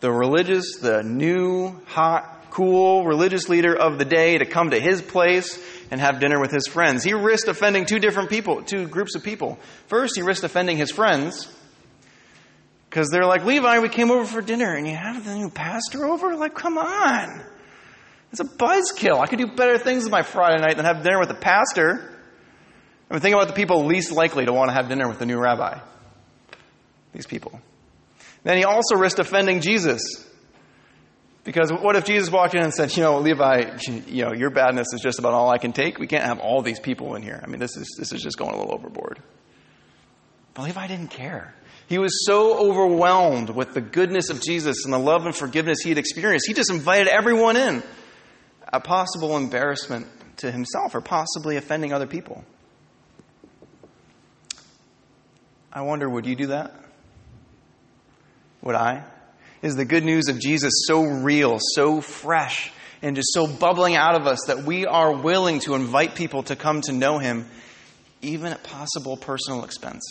the 0.00 0.10
religious, 0.10 0.78
the 0.80 1.02
new, 1.02 1.80
hot, 1.86 2.46
cool 2.50 3.04
religious 3.04 3.48
leader 3.48 3.74
of 3.74 3.98
the 3.98 4.04
day 4.04 4.38
to 4.38 4.44
come 4.44 4.70
to 4.70 4.80
his 4.80 5.00
place 5.00 5.58
and 5.90 6.00
have 6.00 6.20
dinner 6.20 6.40
with 6.40 6.50
his 6.50 6.66
friends. 6.66 7.04
He 7.04 7.14
risked 7.14 7.48
offending 7.48 7.86
two 7.86 7.98
different 7.98 8.28
people, 8.28 8.62
two 8.62 8.86
groups 8.86 9.14
of 9.14 9.22
people. 9.22 9.58
First, 9.86 10.16
he 10.16 10.22
risked 10.22 10.44
offending 10.44 10.76
his 10.76 10.90
friends 10.90 11.48
because 12.90 13.08
they're 13.08 13.24
like, 13.24 13.44
Levi, 13.44 13.78
we 13.78 13.88
came 13.88 14.10
over 14.10 14.24
for 14.24 14.42
dinner 14.42 14.74
and 14.74 14.84
you 14.84 14.96
have 14.96 15.24
the 15.24 15.36
new 15.36 15.48
pastor 15.48 16.06
over? 16.06 16.34
Like, 16.34 16.56
come 16.56 16.76
on. 16.76 17.40
It's 18.32 18.40
a 18.40 18.44
buzzkill. 18.44 19.20
I 19.20 19.26
could 19.26 19.38
do 19.38 19.46
better 19.46 19.78
things 19.78 20.02
with 20.02 20.10
my 20.10 20.22
Friday 20.22 20.60
night 20.60 20.76
than 20.76 20.84
have 20.84 21.04
dinner 21.04 21.20
with 21.20 21.28
the 21.28 21.36
pastor. 21.36 22.18
I 23.08 23.14
mean, 23.14 23.20
think 23.20 23.34
about 23.34 23.46
the 23.46 23.54
people 23.54 23.86
least 23.86 24.10
likely 24.10 24.44
to 24.44 24.52
want 24.52 24.70
to 24.70 24.74
have 24.74 24.88
dinner 24.88 25.08
with 25.08 25.20
the 25.20 25.26
new 25.26 25.38
rabbi. 25.38 25.78
These 27.12 27.26
people. 27.26 27.60
Then 28.42 28.56
he 28.56 28.64
also 28.64 28.96
risked 28.96 29.20
offending 29.20 29.60
Jesus. 29.60 30.26
Because 31.44 31.72
what 31.72 31.94
if 31.94 32.04
Jesus 32.04 32.28
walked 32.28 32.54
in 32.54 32.62
and 32.62 32.74
said, 32.74 32.96
you 32.96 33.04
know, 33.04 33.20
Levi, 33.20 33.78
you 34.08 34.24
know, 34.24 34.32
your 34.32 34.50
badness 34.50 34.88
is 34.92 35.00
just 35.00 35.20
about 35.20 35.32
all 35.32 35.48
I 35.48 35.58
can 35.58 35.72
take. 35.72 36.00
We 36.00 36.08
can't 36.08 36.24
have 36.24 36.40
all 36.40 36.60
these 36.60 36.80
people 36.80 37.14
in 37.14 37.22
here. 37.22 37.40
I 37.42 37.46
mean, 37.46 37.60
this 37.60 37.76
is, 37.76 37.94
this 37.96 38.12
is 38.12 38.20
just 38.20 38.36
going 38.36 38.52
a 38.52 38.58
little 38.58 38.74
overboard. 38.74 39.22
But 40.54 40.64
Levi 40.64 40.88
didn't 40.88 41.10
care. 41.10 41.54
He 41.90 41.98
was 41.98 42.24
so 42.24 42.56
overwhelmed 42.56 43.50
with 43.50 43.74
the 43.74 43.80
goodness 43.80 44.30
of 44.30 44.40
Jesus 44.40 44.84
and 44.84 44.94
the 44.94 44.98
love 44.98 45.26
and 45.26 45.34
forgiveness 45.34 45.80
he 45.80 45.88
had 45.88 45.98
experienced. 45.98 46.46
He 46.46 46.54
just 46.54 46.70
invited 46.70 47.08
everyone 47.08 47.56
in. 47.56 47.82
A 48.72 48.78
possible 48.78 49.36
embarrassment 49.36 50.06
to 50.36 50.52
himself 50.52 50.94
or 50.94 51.00
possibly 51.00 51.56
offending 51.56 51.92
other 51.92 52.06
people. 52.06 52.44
I 55.72 55.82
wonder, 55.82 56.08
would 56.08 56.26
you 56.26 56.36
do 56.36 56.46
that? 56.46 56.72
Would 58.62 58.76
I? 58.76 59.02
Is 59.60 59.74
the 59.74 59.84
good 59.84 60.04
news 60.04 60.28
of 60.28 60.38
Jesus 60.38 60.84
so 60.86 61.02
real, 61.02 61.58
so 61.60 62.00
fresh, 62.00 62.70
and 63.02 63.16
just 63.16 63.32
so 63.32 63.48
bubbling 63.48 63.96
out 63.96 64.14
of 64.14 64.28
us 64.28 64.44
that 64.46 64.62
we 64.62 64.86
are 64.86 65.12
willing 65.12 65.58
to 65.60 65.74
invite 65.74 66.14
people 66.14 66.44
to 66.44 66.54
come 66.54 66.82
to 66.82 66.92
know 66.92 67.18
him, 67.18 67.48
even 68.22 68.52
at 68.52 68.62
possible 68.62 69.16
personal 69.16 69.64
expense? 69.64 70.04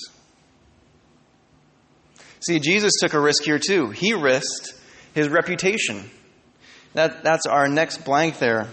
See, 2.42 2.60
Jesus 2.60 2.94
took 3.00 3.14
a 3.14 3.20
risk 3.20 3.44
here 3.44 3.60
too. 3.60 3.90
He 3.90 4.14
risked 4.14 4.74
his 5.14 5.28
reputation. 5.28 6.10
That, 6.94 7.24
that's 7.24 7.46
our 7.46 7.68
next 7.68 8.06
blank 8.06 8.40
there. 8.40 8.68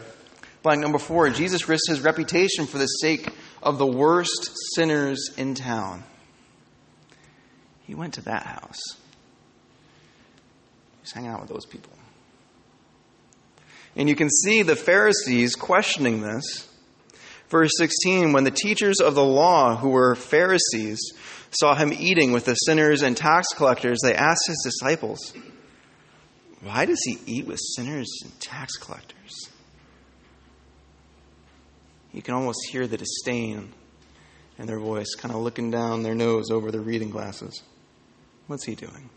Blank 0.62 0.80
number 0.80 0.99
four. 0.99 1.30
Jesus 1.30 1.68
risked 1.68 1.88
his 1.88 2.00
reputation 2.00 2.66
for 2.66 2.78
the 2.78 2.87
sake 2.87 3.28
of 3.62 3.78
the 3.78 3.87
worst 3.87 4.50
sinners 4.75 5.30
in 5.37 5.54
town. 5.54 6.04
He 7.82 7.94
went 7.94 8.14
to 8.14 8.23
that 8.23 8.42
house. 8.42 8.80
He's 11.02 11.12
hanging 11.12 11.30
out 11.30 11.40
with 11.40 11.50
those 11.50 11.66
people. 11.66 11.92
And 13.94 14.08
you 14.08 14.16
can 14.16 14.28
see 14.28 14.62
the 14.62 14.76
Pharisees 14.76 15.54
questioning 15.54 16.20
this. 16.20 16.68
Verse 17.49 17.70
16 17.78 18.32
When 18.32 18.44
the 18.44 18.50
teachers 18.50 19.00
of 19.00 19.14
the 19.14 19.25
law, 19.25 19.76
who 19.76 19.90
were 19.90 20.14
Pharisees, 20.14 21.12
saw 21.50 21.75
him 21.75 21.93
eating 21.93 22.33
with 22.33 22.45
the 22.45 22.55
sinners 22.55 23.03
and 23.03 23.17
tax 23.17 23.49
collectors, 23.55 23.99
they 24.03 24.15
asked 24.15 24.47
his 24.47 24.61
disciples, 24.65 25.33
Why 26.62 26.85
does 26.87 27.00
he 27.05 27.19
eat 27.26 27.47
with 27.47 27.61
sinners 27.61 28.09
and 28.23 28.38
tax 28.41 28.76
collectors? 28.76 29.50
You 32.12 32.23
can 32.23 32.35
almost 32.35 32.59
hear 32.71 32.87
the 32.87 32.97
disdain 32.97 33.73
in 34.59 34.67
their 34.67 34.81
voice, 34.81 35.15
kind 35.15 35.35
of 35.35 35.43
looking 35.43 35.71
down 35.71 36.03
their 36.03 36.15
nose 36.15 36.50
over 36.50 36.71
their 36.71 36.81
reading 36.81 37.11
glasses. 37.11 37.62
What's 38.47 38.65
he 38.65 38.75
doing? 38.75 39.11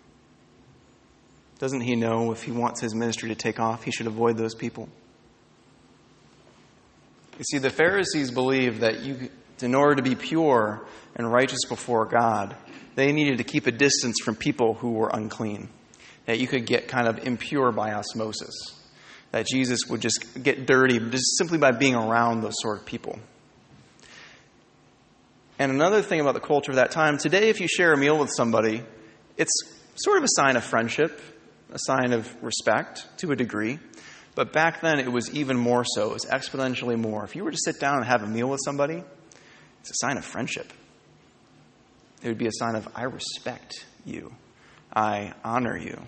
Doesn't 1.60 1.82
he 1.82 1.96
know 1.96 2.32
if 2.32 2.44
he 2.44 2.52
wants 2.52 2.82
his 2.82 2.96
ministry 2.96 3.30
to 3.30 3.36
take 3.36 3.60
off, 3.60 3.84
he 3.84 3.92
should 3.92 4.08
avoid 4.08 4.38
those 4.38 4.56
people? 4.56 4.90
You 7.38 7.46
see, 7.46 7.58
the 7.58 7.70
Pharisees 7.70 8.32
believed 8.32 8.82
that 8.82 9.02
you, 9.02 9.30
in 9.64 9.76
order 9.76 9.96
to 9.96 10.02
be 10.02 10.16
pure 10.16 10.86
and 11.16 11.32
righteous 11.32 11.66
before 11.68 12.06
God, 12.06 12.56
they 12.96 13.12
needed 13.12 13.38
to 13.38 13.44
keep 13.44 13.68
a 13.68 13.72
distance 13.72 14.18
from 14.24 14.36
people 14.36 14.74
who 14.76 14.92
were 14.92 15.10
unclean. 15.14 15.70
That 16.26 16.40
you 16.40 16.48
could 16.48 16.66
get 16.66 16.88
kind 16.88 17.08
of 17.08 17.26
impure 17.26 17.72
by 17.72 17.94
osmosis. 17.94 18.54
That 19.32 19.48
Jesus 19.48 19.82
would 19.90 20.02
just 20.02 20.44
get 20.44 20.66
dirty 20.66 21.00
just 21.00 21.38
simply 21.38 21.58
by 21.58 21.72
being 21.72 21.96
around 21.96 22.42
those 22.42 22.56
sort 22.60 22.80
of 22.80 22.86
people. 22.86 23.20
And 25.58 25.72
another 25.72 26.02
thing 26.02 26.20
about 26.22 26.36
the 26.36 26.40
culture 26.40 26.72
of 26.72 26.78
that 26.78 26.92
time, 26.92 27.18
today, 27.18 27.50
if 27.50 27.60
you 27.60 27.68
share 27.68 27.94
a 27.94 27.98
meal 27.98 28.18
with 28.18 28.32
somebody, 28.32 28.82
it's 29.38 29.52
sort 29.96 30.18
of 30.18 30.24
a 30.24 30.30
sign 30.30 30.56
of 30.56 30.64
friendship, 30.64 31.22
a 31.72 31.80
sign 31.80 32.14
of 32.14 32.34
respect 32.42 33.06
to 33.18 33.32
a 33.32 33.36
degree. 33.36 33.78
But 34.36 34.54
back 34.54 34.82
then, 34.82 35.00
it 35.00 35.12
was 35.12 35.34
even 35.36 35.58
more 35.58 35.84
so. 35.84 36.12
It 36.12 36.14
was 36.14 36.26
exponentially 36.26 36.98
more. 36.98 37.26
If 37.26 37.36
you 37.36 37.44
were 37.44 37.52
to 37.52 37.58
sit 37.58 37.80
down 37.80 37.98
and 37.98 38.06
have 38.06 38.24
a 38.24 38.28
meal 38.28 38.50
with 38.50 38.62
somebody, 38.64 39.04
it's 39.82 39.92
a 39.92 39.96
sign 39.96 40.18
of 40.18 40.26
friendship. 40.26 40.72
It 42.22 42.28
would 42.28 42.38
be 42.38 42.48
a 42.48 42.52
sign 42.52 42.76
of, 42.76 42.88
I 42.96 43.04
respect 43.04 43.86
you, 44.06 44.34
I 44.94 45.34
honor 45.44 45.78
you. 45.78 46.02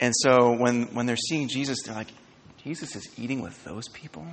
And 0.00 0.12
so 0.16 0.52
when, 0.56 0.94
when 0.94 1.06
they're 1.06 1.16
seeing 1.16 1.48
Jesus, 1.48 1.82
they're 1.82 1.94
like, 1.94 2.12
Jesus 2.64 2.96
is 2.96 3.08
eating 3.16 3.40
with 3.40 3.62
those 3.64 3.88
people? 3.88 4.26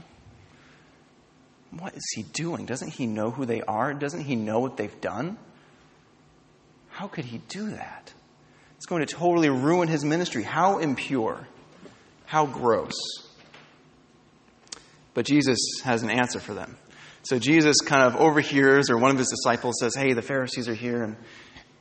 What 1.71 1.95
is 1.95 2.03
he 2.15 2.23
doing? 2.23 2.65
Doesn't 2.65 2.89
he 2.89 3.05
know 3.05 3.29
who 3.29 3.45
they 3.45 3.61
are? 3.61 3.93
Doesn't 3.93 4.21
he 4.21 4.35
know 4.35 4.59
what 4.59 4.77
they've 4.77 5.01
done? 5.01 5.37
How 6.89 7.07
could 7.07 7.25
he 7.25 7.37
do 7.47 7.69
that? 7.69 8.11
It's 8.77 8.85
going 8.85 9.05
to 9.05 9.13
totally 9.13 9.49
ruin 9.49 9.87
his 9.87 10.03
ministry. 10.03 10.41
How 10.41 10.79
impure. 10.79 11.47
How 12.25 12.45
gross. 12.45 12.93
But 15.13 15.25
Jesus 15.25 15.59
has 15.83 16.01
an 16.01 16.09
answer 16.09 16.39
for 16.39 16.53
them. 16.53 16.77
So 17.29 17.37
Jesus 17.37 17.79
kind 17.81 18.01
of 18.01 18.15
overhears, 18.15 18.89
or 18.89 18.97
one 18.97 19.11
of 19.11 19.19
his 19.19 19.29
disciples 19.29 19.75
says, 19.79 19.93
Hey, 19.93 20.13
the 20.13 20.23
Pharisees 20.23 20.67
are 20.67 20.73
here, 20.73 21.03
and, 21.03 21.15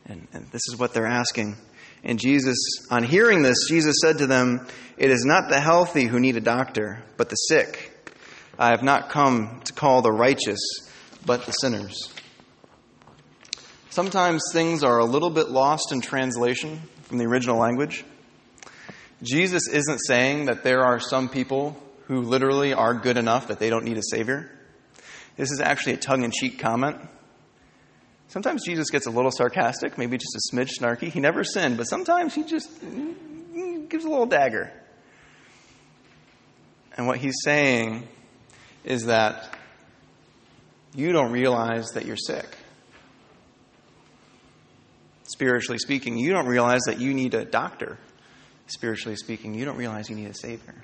and, 0.05 0.28
and 0.35 0.47
this 0.50 0.61
is 0.69 0.76
what 0.78 0.93
they're 0.93 1.07
asking. 1.07 1.57
And 2.05 2.19
Jesus, 2.19 2.59
on 2.90 3.02
hearing 3.02 3.40
this, 3.40 3.67
Jesus 3.67 3.97
said 4.02 4.19
to 4.19 4.26
them, 4.26 4.67
It 4.99 5.11
is 5.11 5.25
not 5.25 5.49
the 5.49 5.59
healthy 5.59 6.05
who 6.05 6.21
need 6.21 6.37
a 6.37 6.43
doctor, 6.43 7.02
but 7.17 7.31
the 7.31 7.37
sick. 7.37 8.12
I 8.59 8.73
have 8.73 8.83
not 8.83 9.09
come 9.09 9.62
to 9.64 9.73
call 9.73 10.02
the 10.02 10.12
righteous, 10.12 10.61
but 11.25 11.47
the 11.47 11.52
sinners. 11.52 12.12
Sometimes 13.88 14.43
things 14.52 14.85
are 14.85 14.99
a 14.99 15.07
little 15.07 15.31
bit 15.31 15.49
lost 15.49 15.93
in 15.93 16.02
translation 16.02 16.83
from 17.05 17.17
the 17.17 17.25
original 17.25 17.57
language. 17.57 18.05
Jesus 19.23 19.67
isn't 19.67 20.00
saying 20.00 20.45
that 20.45 20.62
there 20.62 20.85
are 20.85 21.00
some 21.00 21.31
people 21.31 21.83
who 22.05 22.21
literally 22.21 22.75
are 22.75 22.93
good 22.93 23.17
enough 23.17 23.49
that 23.49 23.59
they 23.59 23.71
don't 23.71 23.87
need 23.87 23.97
a 23.97 24.02
Savior. 24.02 24.52
This 25.38 25.52
is 25.52 25.61
actually 25.61 25.95
a 25.95 25.99
tongue 25.99 26.25
in 26.25 26.33
cheek 26.33 26.59
comment. 26.59 26.99
Sometimes 28.26 28.64
Jesus 28.66 28.90
gets 28.90 29.07
a 29.07 29.11
little 29.11 29.30
sarcastic, 29.30 29.97
maybe 29.97 30.18
just 30.18 30.35
a 30.37 30.54
smidge 30.54 30.73
snarky. 30.78 31.11
He 31.11 31.21
never 31.21 31.45
sinned, 31.45 31.76
but 31.76 31.85
sometimes 31.85 32.35
he 32.35 32.42
just 32.42 32.68
gives 33.88 34.04
a 34.04 34.09
little 34.09 34.26
dagger. 34.26 34.73
And 36.97 37.07
what 37.07 37.18
he's 37.18 37.37
saying 37.45 38.09
is 38.85 39.07
that 39.07 39.57
you 40.95 41.12
don't 41.12 41.30
realize 41.30 41.87
that 41.95 42.04
you're 42.04 42.16
sick. 42.16 42.57
Spiritually 45.23 45.78
speaking, 45.78 46.18
you 46.18 46.33
don't 46.33 46.49
realize 46.49 46.80
that 46.87 47.00
you 47.00 47.14
need 47.14 47.35
a 47.35 47.45
doctor. 47.45 47.97
Spiritually 48.66 49.16
speaking, 49.16 49.54
you 49.54 49.64
don't 49.64 49.76
realize 49.76 50.11
you 50.11 50.16
need 50.16 50.30
a 50.30 50.35
Savior. 50.35 50.75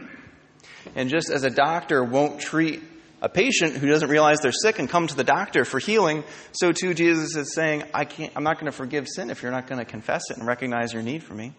And 0.94 1.10
just 1.10 1.28
as 1.28 1.42
a 1.42 1.50
doctor 1.50 2.04
won't 2.04 2.40
treat 2.40 2.82
a 3.24 3.28
patient 3.30 3.74
who 3.74 3.88
doesn't 3.88 4.10
realize 4.10 4.40
they're 4.40 4.52
sick 4.52 4.78
and 4.78 4.86
come 4.86 5.06
to 5.06 5.16
the 5.16 5.24
doctor 5.24 5.64
for 5.64 5.78
healing, 5.78 6.24
so 6.52 6.72
too 6.72 6.92
Jesus 6.92 7.34
is 7.34 7.54
saying, 7.54 7.82
I 7.94 8.04
can't, 8.04 8.30
I'm 8.36 8.44
not 8.44 8.60
going 8.60 8.70
to 8.70 8.76
forgive 8.76 9.08
sin 9.08 9.30
if 9.30 9.42
you're 9.42 9.50
not 9.50 9.66
going 9.66 9.78
to 9.78 9.86
confess 9.86 10.30
it 10.30 10.36
and 10.36 10.46
recognize 10.46 10.92
your 10.92 11.02
need 11.02 11.22
for 11.22 11.32
me. 11.32 11.54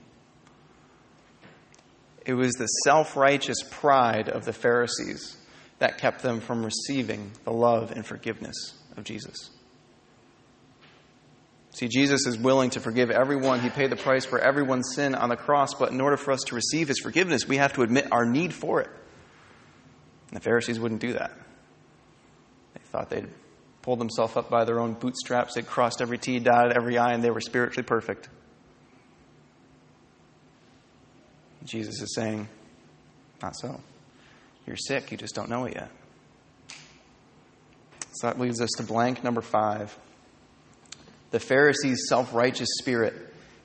It 2.24 2.36
was 2.36 2.54
the 2.54 2.68
self 2.68 3.18
righteous 3.18 3.64
pride 3.64 4.30
of 4.30 4.46
the 4.46 4.54
Pharisees 4.54 5.38
that 5.80 5.98
kept 5.98 6.22
them 6.22 6.40
from 6.40 6.64
receiving 6.64 7.32
the 7.46 7.52
love 7.52 7.92
and 7.92 8.06
forgiveness 8.06 8.76
of 8.96 9.04
Jesus. 9.04 9.50
See, 11.72 11.88
Jesus 11.88 12.28
is 12.28 12.38
willing 12.38 12.70
to 12.72 12.80
forgive 12.80 13.10
everyone. 13.10 13.62
He 13.62 13.70
paid 13.70 13.90
the 13.90 13.96
price 13.96 14.24
for 14.24 14.38
everyone's 14.38 14.94
sin 14.94 15.16
on 15.16 15.30
the 15.30 15.36
cross, 15.36 15.74
but 15.74 15.92
in 15.92 16.00
order 16.00 16.16
for 16.16 16.32
us 16.32 16.42
to 16.46 16.56
receive 16.56 16.90
his 16.90 17.00
forgiveness, 17.00 17.48
we 17.48 17.58
have 17.58 17.74
to 17.74 17.82
admit 17.82 18.12
our 18.12 18.24
need 18.24 18.54
for 18.54 18.82
it. 18.82 18.90
And 20.28 20.38
the 20.38 20.44
Pharisees 20.44 20.80
wouldn't 20.80 21.02
do 21.02 21.14
that. 21.14 21.36
Thought 22.96 23.10
they'd 23.10 23.28
pulled 23.82 24.00
themselves 24.00 24.38
up 24.38 24.50
by 24.50 24.64
their 24.64 24.80
own 24.80 24.94
bootstraps, 24.94 25.56
they'd 25.56 25.68
crossed 25.68 26.02
every 26.02 26.18
T, 26.18 26.40
dotted 26.40 26.78
every 26.78 26.98
I, 26.98 27.12
and 27.12 27.22
they 27.22 27.30
were 27.30 27.42
spiritually 27.42 27.84
perfect. 27.84 28.30
Jesus 31.66 32.02
is 32.02 32.16
saying, 32.16 32.48
Not 33.42 33.54
so. 33.58 33.82
You're 34.66 34.78
sick, 34.78 35.12
you 35.12 35.18
just 35.18 35.36
don't 35.36 35.50
know 35.50 35.66
it 35.66 35.76
yet. 35.76 35.92
So 38.14 38.28
that 38.28 38.40
leads 38.40 38.62
us 38.62 38.70
to 38.78 38.84
blank 38.84 39.26
number 39.26 39.42
five 39.42 39.94
the 41.32 41.40
Pharisees' 41.42 42.06
self 42.08 42.34
righteous 42.34 42.70
spirit 42.80 43.14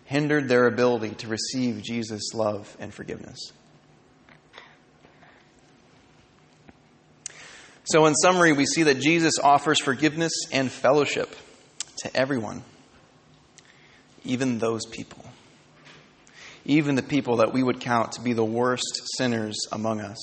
hindered 0.07 0.49
their 0.49 0.67
ability 0.67 1.11
to 1.11 1.29
receive 1.29 1.83
Jesus' 1.83 2.35
love 2.35 2.77
and 2.81 2.93
forgiveness. 2.93 3.53
So, 7.91 8.07
in 8.07 8.15
summary, 8.15 8.53
we 8.53 8.67
see 8.67 8.85
that 8.85 9.01
Jesus 9.01 9.35
offers 9.43 9.81
forgiveness 9.81 10.33
and 10.53 10.71
fellowship 10.71 11.35
to 11.99 12.17
everyone, 12.17 12.63
even 14.25 14.59
those 14.59 14.87
people, 14.87 15.25
even 16.65 16.95
the 16.95 17.03
people 17.03 17.39
that 17.39 17.53
we 17.53 17.63
would 17.63 17.81
count 17.81 18.13
to 18.13 18.21
be 18.21 18.33
the 18.33 18.45
worst 18.45 19.01
sinners 19.17 19.57
among 19.73 20.01
us. 20.01 20.19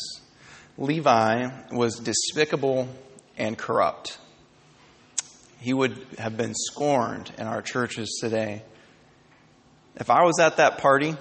Levi 0.77 1.49
was 1.71 1.99
despicable 1.99 2.87
and 3.37 3.57
corrupt 3.57 4.17
he 5.59 5.73
would 5.73 6.05
have 6.17 6.37
been 6.37 6.53
scorned 6.55 7.31
in 7.37 7.47
our 7.47 7.61
churches 7.61 8.19
today. 8.21 8.63
If 9.95 10.09
I 10.09 10.23
was 10.23 10.39
at 10.39 10.57
that 10.57 10.77
party, 10.77 11.15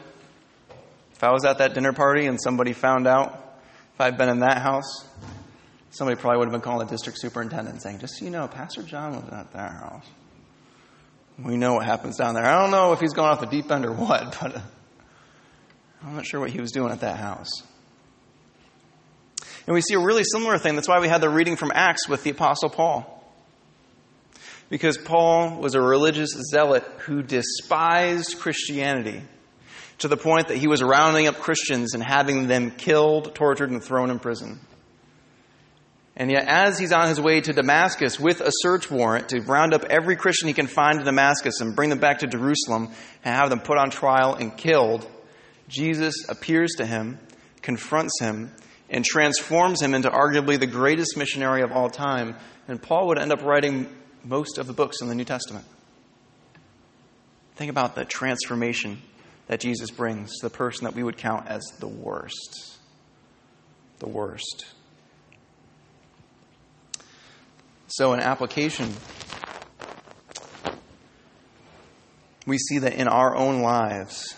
if 1.13 1.25
I 1.25 1.31
was 1.31 1.45
at 1.45 1.59
that 1.59 1.75
dinner 1.75 1.93
party 1.93 2.27
and 2.27 2.41
somebody 2.41 2.73
found 2.73 3.07
out, 3.07 3.59
if 3.95 4.01
I'd 4.01 4.19
been 4.19 4.29
in 4.29 4.41
that 4.41 4.59
house, 4.59 5.05
somebody 5.97 6.21
probably 6.21 6.39
would 6.39 6.49
have 6.49 6.53
been 6.53 6.61
calling 6.61 6.87
the 6.87 6.91
district 6.91 7.19
superintendent 7.19 7.83
saying, 7.83 7.99
Just 7.99 8.19
so 8.19 8.25
you 8.25 8.31
know, 8.31 8.49
Pastor 8.49 8.83
John 8.83 9.17
was 9.17 9.33
at 9.33 9.53
that 9.53 9.73
house. 9.73 10.07
We 11.39 11.57
know 11.57 11.75
what 11.75 11.85
happens 11.85 12.17
down 12.17 12.35
there. 12.35 12.45
I 12.45 12.63
don't 12.63 12.71
know 12.71 12.93
if 12.93 13.01
he's 13.01 13.13
gone 13.13 13.31
off 13.31 13.41
the 13.41 13.47
deep 13.47 13.71
end 13.71 13.85
or 13.85 13.93
what, 13.93 14.39
but 14.43 14.61
I'm 16.03 16.15
not 16.15 16.27
sure 16.27 16.41
what 16.41 16.51
he 16.51 16.61
was 16.61 16.73
doing 16.73 16.93
at 16.93 17.01
that 17.01 17.19
house. 17.19 17.51
And 19.67 19.75
we 19.75 19.81
see 19.81 19.95
a 19.95 19.99
really 19.99 20.23
similar 20.25 20.59
thing. 20.59 20.77
That's 20.77 20.89
why 20.89 21.01
we 21.01 21.09
had 21.09 21.21
the 21.21 21.29
reading 21.29 21.57
from 21.57 21.73
Acts 21.75 22.09
with 22.09 22.23
the 22.23 22.31
Apostle 22.31 22.71
Paul 22.71 23.13
because 24.69 24.99
Paul 24.99 25.59
was 25.59 25.75
a 25.75 25.81
religious 25.81 26.31
zealot 26.51 26.85
who 26.99 27.23
despised 27.23 28.39
Christianity 28.39 29.23
to 29.99 30.09
the 30.09 30.17
point 30.17 30.49
that 30.49 30.59
he 30.59 30.67
was 30.67 30.83
rounding 30.83 31.27
up 31.27 31.39
Christians 31.39 31.95
and 31.95 32.03
having 32.03 32.49
them 32.49 32.71
killed, 32.71 33.35
tortured, 33.35 33.71
and 33.71 33.83
thrown 33.83 34.11
in 34.11 34.19
prison. 34.19 34.61
And 36.17 36.31
yet, 36.31 36.49
as 36.49 36.79
he's 36.79 36.93
on 36.93 37.09
his 37.09 37.21
way 37.21 37.43
to 37.43 37.53
Damascus 37.53 38.19
with 38.19 38.41
a 38.41 38.51
search 38.51 38.91
warrant 38.91 39.29
to 39.29 39.41
round 39.41 39.75
up 39.75 39.85
every 39.85 40.17
Christian 40.17 40.49
he 40.49 40.55
can 40.55 40.67
find 40.67 40.99
in 40.99 41.05
Damascus 41.05 41.61
and 41.61 41.77
bring 41.77 41.91
them 41.91 41.99
back 41.99 42.21
to 42.21 42.27
Jerusalem 42.27 42.89
and 43.23 43.35
have 43.35 43.51
them 43.51 43.61
put 43.61 43.77
on 43.77 43.91
trial 43.91 44.35
and 44.35 44.57
killed, 44.57 45.07
Jesus 45.69 46.15
appears 46.29 46.73
to 46.79 46.87
him, 46.87 47.19
confronts 47.61 48.19
him, 48.19 48.51
and 48.89 49.05
transforms 49.05 49.83
him 49.83 49.93
into 49.93 50.09
arguably 50.09 50.59
the 50.59 50.67
greatest 50.67 51.19
missionary 51.19 51.61
of 51.63 51.71
all 51.71 51.91
time. 51.91 52.37
And 52.67 52.81
Paul 52.81 53.09
would 53.09 53.19
end 53.19 53.33
up 53.33 53.43
writing 53.43 53.95
most 54.25 54.57
of 54.57 54.67
the 54.67 54.73
books 54.73 55.03
in 55.03 55.09
the 55.09 55.15
New 55.15 55.25
Testament. 55.25 55.67
Think 57.57 57.71
about 57.71 57.95
the 57.95 58.05
transformation 58.05 59.03
that 59.49 59.61
Jesus 59.61 59.91
brings 59.91 60.31
to 60.39 60.47
the 60.47 60.55
person 60.55 60.85
that 60.85 60.95
we 60.95 61.03
would 61.03 61.17
count 61.19 61.47
as 61.47 61.63
the 61.79 61.89
worst. 61.89 62.79
The 63.99 64.09
worst. 64.09 64.67
So, 67.99 68.13
in 68.13 68.21
application, 68.21 68.93
we 72.47 72.59
see 72.59 72.77
that 72.81 72.93
in 72.93 73.09
our 73.09 73.35
own 73.35 73.63
lives, 73.63 74.35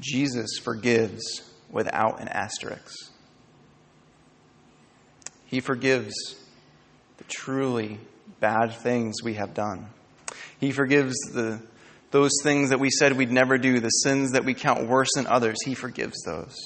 Jesus 0.00 0.58
forgives 0.58 1.48
without 1.70 2.20
an 2.20 2.26
asterisk. 2.26 3.12
He 5.46 5.60
forgives 5.60 6.34
the 7.18 7.24
truly 7.28 8.00
bad 8.40 8.74
things 8.74 9.22
we 9.22 9.34
have 9.34 9.54
done. 9.54 9.90
He 10.58 10.72
forgives 10.72 11.14
the, 11.32 11.62
those 12.10 12.32
things 12.42 12.70
that 12.70 12.80
we 12.80 12.90
said 12.90 13.16
we'd 13.16 13.30
never 13.30 13.56
do, 13.56 13.78
the 13.78 13.88
sins 13.88 14.32
that 14.32 14.44
we 14.44 14.54
count 14.54 14.88
worse 14.88 15.10
than 15.14 15.28
others. 15.28 15.58
He 15.64 15.74
forgives 15.76 16.20
those. 16.26 16.56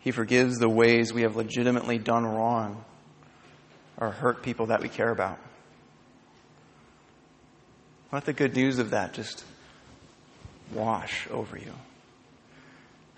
He 0.00 0.10
forgives 0.10 0.58
the 0.58 0.68
ways 0.68 1.12
we 1.12 1.22
have 1.22 1.36
legitimately 1.36 1.98
done 1.98 2.26
wrong 2.26 2.84
or 3.98 4.10
hurt 4.10 4.42
people 4.42 4.66
that 4.66 4.80
we 4.80 4.88
care 4.88 5.10
about. 5.10 5.38
Let 8.12 8.24
the 8.26 8.32
good 8.32 8.54
news 8.54 8.78
of 8.78 8.90
that 8.90 9.14
just 9.14 9.44
wash 10.74 11.26
over 11.30 11.56
you. 11.56 11.72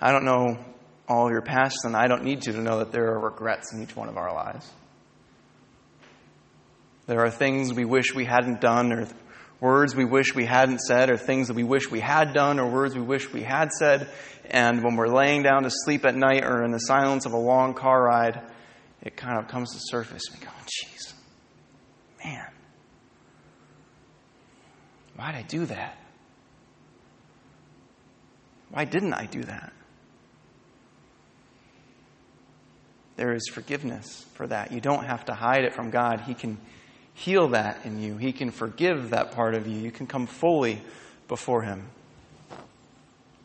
I 0.01 0.13
don't 0.13 0.25
know 0.25 0.59
all 1.09 1.31
your 1.31 1.43
past, 1.43 1.79
and 1.85 1.97
I 1.97 2.07
don't 2.07 2.25
need 2.25 2.43
to 2.43 2.53
to 2.53 2.61
know 2.61 2.79
that 2.79 2.93
there 2.93 3.13
are 3.13 3.19
regrets 3.19 3.73
in 3.73 3.83
each 3.83 3.97
one 3.97 4.09
of 4.09 4.17
our 4.17 4.33
lives. 4.33 4.71
There 7.07 7.21
are 7.21 7.31
things 7.31 7.73
we 7.75 7.85
wish 7.85 8.15
we 8.15 8.25
hadn't 8.25 8.61
done, 8.61 8.93
or 8.93 9.09
words 9.61 9.95
we 9.95 10.05
wish 10.05 10.35
we 10.35 10.47
hadn't 10.47 10.81
said, 10.81 11.11
or 11.11 11.17
things 11.17 11.49
that 11.49 11.55
we 11.55 11.65
wish 11.65 11.91
we 11.91 12.01
had 12.01 12.33
done, 12.33 12.59
or 12.59 12.71
words 12.71 12.95
we 12.95 13.03
wish 13.03 13.33
we 13.33 13.43
had 13.43 13.73
said. 13.73 14.09
And 14.51 14.83
when 14.83 14.97
we're 14.97 15.09
laying 15.09 15.43
down 15.43 15.65
to 15.65 15.71
sleep 15.71 16.05
at 16.05 16.15
night 16.15 16.45
or 16.45 16.63
in 16.65 16.71
the 16.71 16.79
silence 16.79 17.27
of 17.27 17.33
a 17.33 17.39
long 17.39 17.75
car 17.75 18.03
ride, 18.03 18.41
it 19.05 19.17
kind 19.17 19.39
of 19.39 19.49
comes 19.49 19.73
to 19.73 19.79
surface. 19.81 20.23
And 20.31 20.41
we 20.41 20.47
go, 20.47 20.53
jeez, 20.63 21.13
man, 22.25 22.51
why 25.15 25.33
did 25.33 25.39
I 25.39 25.43
do 25.43 25.67
that? 25.67 25.99
Why 28.71 28.85
didn't 28.85 29.15
I 29.15 29.27
do 29.27 29.43
that? 29.43 29.73
There 33.17 33.33
is 33.33 33.49
forgiveness 33.53 34.27
for 34.35 34.47
that. 34.49 34.73
You 34.73 34.81
don't 34.81 35.05
have 35.05 35.27
to 35.27 35.35
hide 35.35 35.65
it 35.65 35.75
from 35.75 35.91
God. 35.91 36.23
He 36.23 36.35
can 36.35 36.59
heal 37.13 37.49
that 37.49 37.85
in 37.85 38.03
you. 38.03 38.17
He 38.17 38.33
can 38.33 38.51
forgive 38.51 39.11
that 39.11 39.31
part 39.33 39.55
of 39.55 39.69
you. 39.69 39.79
You 39.79 39.93
can 39.93 40.09
come 40.09 40.27
fully 40.27 40.83
before 41.29 41.63
Him. 41.63 41.89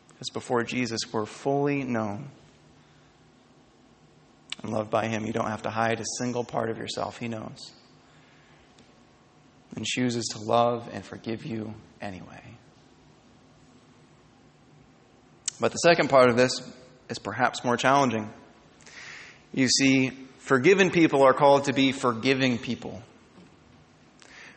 Because 0.08 0.30
before 0.30 0.64
Jesus, 0.64 1.00
we're 1.12 1.26
fully 1.26 1.84
known 1.84 2.30
and 4.62 4.72
loved 4.72 4.90
by 4.90 5.06
Him. 5.06 5.26
You 5.26 5.32
don't 5.32 5.48
have 5.48 5.62
to 5.62 5.70
hide 5.70 6.00
a 6.00 6.04
single 6.18 6.44
part 6.44 6.70
of 6.70 6.78
yourself. 6.78 7.18
He 7.18 7.28
knows. 7.28 7.72
And 9.76 9.84
chooses 9.84 10.26
to 10.32 10.40
love 10.40 10.88
and 10.92 11.04
forgive 11.04 11.44
you 11.46 11.74
anyway. 12.00 12.42
But 15.60 15.72
the 15.72 15.78
second 15.78 16.08
part 16.08 16.30
of 16.30 16.36
this 16.36 16.60
is 17.08 17.18
perhaps 17.18 17.64
more 17.64 17.76
challenging. 17.76 18.30
You 19.52 19.68
see, 19.68 20.10
forgiven 20.38 20.90
people 20.90 21.22
are 21.22 21.34
called 21.34 21.64
to 21.64 21.72
be 21.72 21.92
forgiving 21.92 22.58
people. 22.58 23.02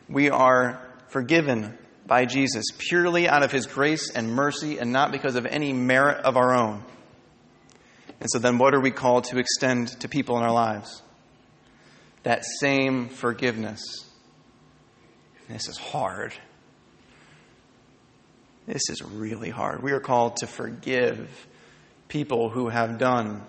We 0.08 0.30
are 0.30 0.80
forgiven 1.08 1.78
by 2.06 2.26
Jesus 2.26 2.66
purely 2.76 3.28
out 3.28 3.42
of 3.42 3.52
his 3.52 3.66
grace 3.66 4.10
and 4.10 4.30
mercy 4.30 4.78
and 4.78 4.92
not 4.92 5.12
because 5.12 5.36
of 5.36 5.46
any 5.46 5.72
merit 5.72 6.24
of 6.24 6.36
our 6.36 6.54
own. 6.54 6.84
And 8.24 8.30
so 8.30 8.38
then, 8.38 8.56
what 8.56 8.72
are 8.72 8.80
we 8.80 8.90
called 8.90 9.24
to 9.24 9.38
extend 9.38 9.88
to 10.00 10.08
people 10.08 10.38
in 10.38 10.44
our 10.44 10.52
lives? 10.52 11.02
That 12.22 12.42
same 12.58 13.10
forgiveness. 13.10 13.82
This 15.46 15.68
is 15.68 15.76
hard. 15.76 16.32
This 18.66 18.80
is 18.88 19.02
really 19.02 19.50
hard. 19.50 19.82
We 19.82 19.92
are 19.92 20.00
called 20.00 20.38
to 20.38 20.46
forgive 20.46 21.46
people 22.08 22.48
who 22.48 22.70
have 22.70 22.96
done 22.96 23.42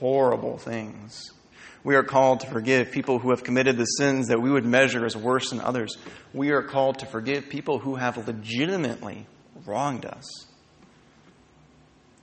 horrible 0.00 0.58
things. 0.58 1.30
We 1.82 1.94
are 1.96 2.02
called 2.02 2.40
to 2.40 2.46
forgive 2.46 2.92
people 2.92 3.20
who 3.20 3.30
have 3.30 3.42
committed 3.42 3.78
the 3.78 3.86
sins 3.86 4.28
that 4.28 4.42
we 4.42 4.50
would 4.50 4.66
measure 4.66 5.06
as 5.06 5.16
worse 5.16 5.48
than 5.48 5.62
others. 5.62 5.96
We 6.34 6.50
are 6.50 6.62
called 6.62 6.98
to 6.98 7.06
forgive 7.06 7.48
people 7.48 7.78
who 7.78 7.94
have 7.94 8.18
legitimately 8.28 9.26
wronged 9.64 10.04
us. 10.04 10.26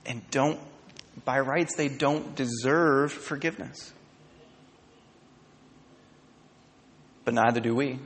And 0.06 0.22
don't, 0.30 0.60
by 1.24 1.40
rights, 1.40 1.76
they 1.76 1.88
don't 1.88 2.34
deserve 2.34 3.12
forgiveness. 3.12 3.92
but 7.28 7.34
neither 7.34 7.60
do 7.60 7.74
we. 7.74 7.98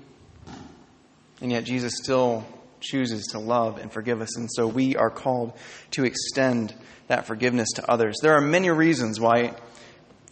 And 1.41 1.53
yet, 1.53 1.63
Jesus 1.63 1.93
still 2.03 2.45
chooses 2.81 3.25
to 3.27 3.39
love 3.39 3.79
and 3.79 3.93
forgive 3.93 4.21
us. 4.21 4.37
And 4.37 4.51
so 4.53 4.67
we 4.67 4.97
are 4.97 5.11
called 5.11 5.53
to 5.93 6.05
extend 6.05 6.75
that 7.07 7.25
forgiveness 7.25 7.69
to 7.77 7.89
others. 7.89 8.17
There 8.21 8.33
are 8.33 8.41
many 8.41 8.69
reasons 8.71 9.21
why 9.21 9.55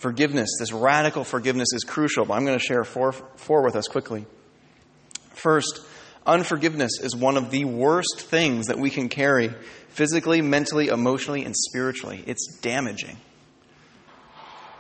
forgiveness, 0.01 0.51
this 0.59 0.73
radical 0.73 1.23
forgiveness, 1.23 1.69
is 1.73 1.85
crucial, 1.85 2.25
but 2.25 2.35
I'm 2.35 2.45
going 2.45 2.59
to 2.59 2.65
share 2.65 2.83
four, 2.83 3.13
four 3.13 3.63
with 3.63 3.77
us 3.77 3.87
quickly. 3.87 4.27
First, 5.35 5.83
unforgiveness 6.27 6.99
is 7.01 7.15
one 7.15 7.37
of 7.37 7.53
the 7.53 7.67
worst 7.67 8.17
things 8.19 8.67
that 8.67 8.79
we 8.81 8.91
can 8.91 9.09
carry 9.09 9.55
physically, 9.91 10.43
mentally, 10.43 10.89
emotionally, 10.89 11.45
and 11.45 11.55
spiritually. 11.57 12.25
It's 12.27 12.59
damaging. 12.61 13.17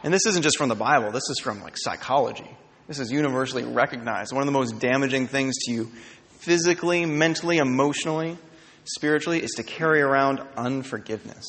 And 0.02 0.14
this 0.14 0.24
isn't 0.26 0.42
just 0.42 0.56
from 0.56 0.68
the 0.68 0.74
Bible, 0.74 1.10
this 1.10 1.28
is 1.28 1.38
from 1.40 1.62
like 1.62 1.76
psychology. 1.76 2.48
This 2.86 2.98
is 2.98 3.12
universally 3.12 3.64
recognized. 3.64 4.32
One 4.32 4.42
of 4.42 4.46
the 4.46 4.58
most 4.58 4.80
damaging 4.80 5.28
things 5.28 5.54
to 5.66 5.72
you 5.72 5.92
physically, 6.40 7.06
mentally, 7.06 7.58
emotionally, 7.58 8.36
spiritually 8.84 9.42
is 9.42 9.52
to 9.52 9.62
carry 9.62 10.00
around 10.00 10.40
unforgiveness. 10.56 11.46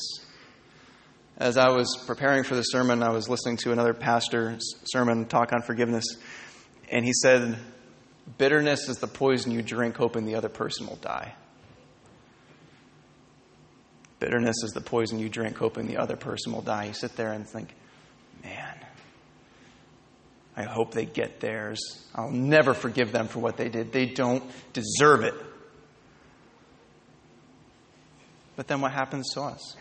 As 1.38 1.56
I 1.56 1.70
was 1.70 1.96
preparing 2.06 2.44
for 2.44 2.54
the 2.54 2.62
sermon, 2.62 3.02
I 3.02 3.10
was 3.10 3.28
listening 3.28 3.56
to 3.58 3.72
another 3.72 3.94
pastor's 3.94 4.62
sermon 4.84 5.24
talk 5.26 5.52
on 5.52 5.62
forgiveness, 5.62 6.04
and 6.90 7.04
he 7.04 7.12
said, 7.12 7.58
Bitterness 8.38 8.88
is 8.88 8.98
the 8.98 9.08
poison 9.08 9.50
you 9.50 9.62
drink, 9.62 9.96
hoping 9.96 10.26
the 10.26 10.36
other 10.36 10.48
person 10.48 10.86
will 10.86 10.96
die. 10.96 11.34
Bitterness 14.22 14.62
is 14.62 14.70
the 14.70 14.80
poison 14.80 15.18
you 15.18 15.28
drink, 15.28 15.56
hoping 15.56 15.88
the 15.88 15.96
other 15.96 16.14
person 16.14 16.52
will 16.52 16.62
die. 16.62 16.84
You 16.84 16.92
sit 16.92 17.16
there 17.16 17.32
and 17.32 17.44
think, 17.44 17.74
man, 18.44 18.76
I 20.56 20.62
hope 20.62 20.92
they 20.92 21.06
get 21.06 21.40
theirs. 21.40 21.80
I'll 22.14 22.30
never 22.30 22.72
forgive 22.72 23.10
them 23.10 23.26
for 23.26 23.40
what 23.40 23.56
they 23.56 23.68
did. 23.68 23.90
They 23.90 24.06
don't 24.06 24.44
deserve 24.72 25.24
it. 25.24 25.34
But 28.54 28.68
then 28.68 28.80
what 28.80 28.92
happens 28.92 29.28
to 29.34 29.40
us? 29.40 29.74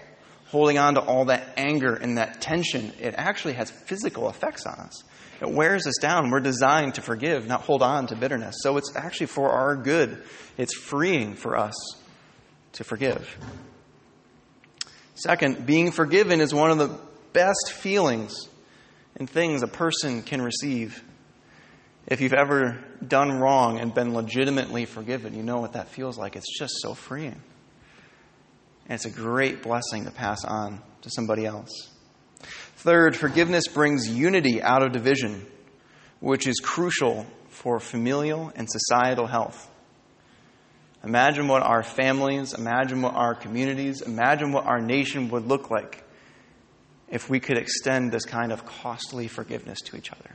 Holding 0.48 0.80
on 0.80 0.96
to 0.96 1.02
all 1.02 1.26
that 1.26 1.54
anger 1.56 1.94
and 1.94 2.18
that 2.18 2.42
tension, 2.42 2.94
it 3.00 3.14
actually 3.16 3.54
has 3.54 3.70
physical 3.70 4.28
effects 4.28 4.66
on 4.66 4.74
us. 4.74 5.04
It 5.40 5.52
wears 5.52 5.86
us 5.86 6.00
down. 6.02 6.32
We're 6.32 6.40
designed 6.40 6.96
to 6.96 7.02
forgive, 7.02 7.46
not 7.46 7.62
hold 7.62 7.84
on 7.84 8.08
to 8.08 8.16
bitterness. 8.16 8.56
So 8.64 8.78
it's 8.78 8.96
actually 8.96 9.28
for 9.28 9.52
our 9.52 9.76
good. 9.76 10.24
It's 10.58 10.76
freeing 10.76 11.36
for 11.36 11.56
us 11.56 11.76
to 12.72 12.84
forgive. 12.84 13.38
Second, 15.16 15.66
being 15.66 15.92
forgiven 15.92 16.42
is 16.42 16.54
one 16.54 16.72
of 16.72 16.78
the 16.78 16.98
best 17.34 17.74
feelings 17.74 18.48
and 19.16 19.30
things 19.30 19.64
a 19.64 19.68
person 19.68 20.24
can 20.24 20.42
receive. 20.42 21.04
If 22.08 22.22
you've 22.22 22.34
ever 22.34 22.84
done 23.06 23.40
wrong 23.40 23.80
and 23.80 23.94
been 23.94 24.14
legitimately 24.14 24.86
forgiven, 24.86 25.36
you 25.36 25.44
know 25.44 25.60
what 25.60 25.74
that 25.74 25.90
feels 25.90 26.18
like. 26.18 26.36
It's 26.36 26.58
just 26.58 26.74
so 26.82 26.94
freeing. 26.94 27.42
And 28.86 28.96
it's 28.96 29.06
a 29.06 29.12
great 29.12 29.62
blessing 29.62 30.06
to 30.06 30.12
pass 30.12 30.44
on 30.44 30.82
to 31.02 31.10
somebody 31.10 31.46
else. 31.46 31.90
Third, 32.78 33.16
forgiveness 33.16 33.68
brings 33.68 34.10
unity 34.10 34.62
out 34.62 34.84
of 34.84 34.92
division, 34.92 35.46
which 36.20 36.48
is 36.48 36.60
crucial 36.60 37.28
for 37.50 37.80
familial 37.80 38.52
and 38.56 38.68
societal 38.70 39.28
health. 39.28 39.70
Imagine 41.04 41.48
what 41.48 41.64
our 41.64 41.82
families, 41.82 42.54
imagine 42.54 43.02
what 43.02 43.16
our 43.16 43.34
communities, 43.34 44.02
imagine 44.02 44.52
what 44.52 44.66
our 44.66 44.80
nation 44.80 45.30
would 45.30 45.48
look 45.48 45.72
like 45.72 46.04
if 47.08 47.30
we 47.30 47.40
could 47.40 47.58
extend 47.58 48.12
this 48.12 48.26
kind 48.26 48.52
of 48.52 48.66
costly 48.66 49.28
forgiveness 49.28 49.82
to 49.82 49.98
each 49.98 50.12
other. 50.12 50.32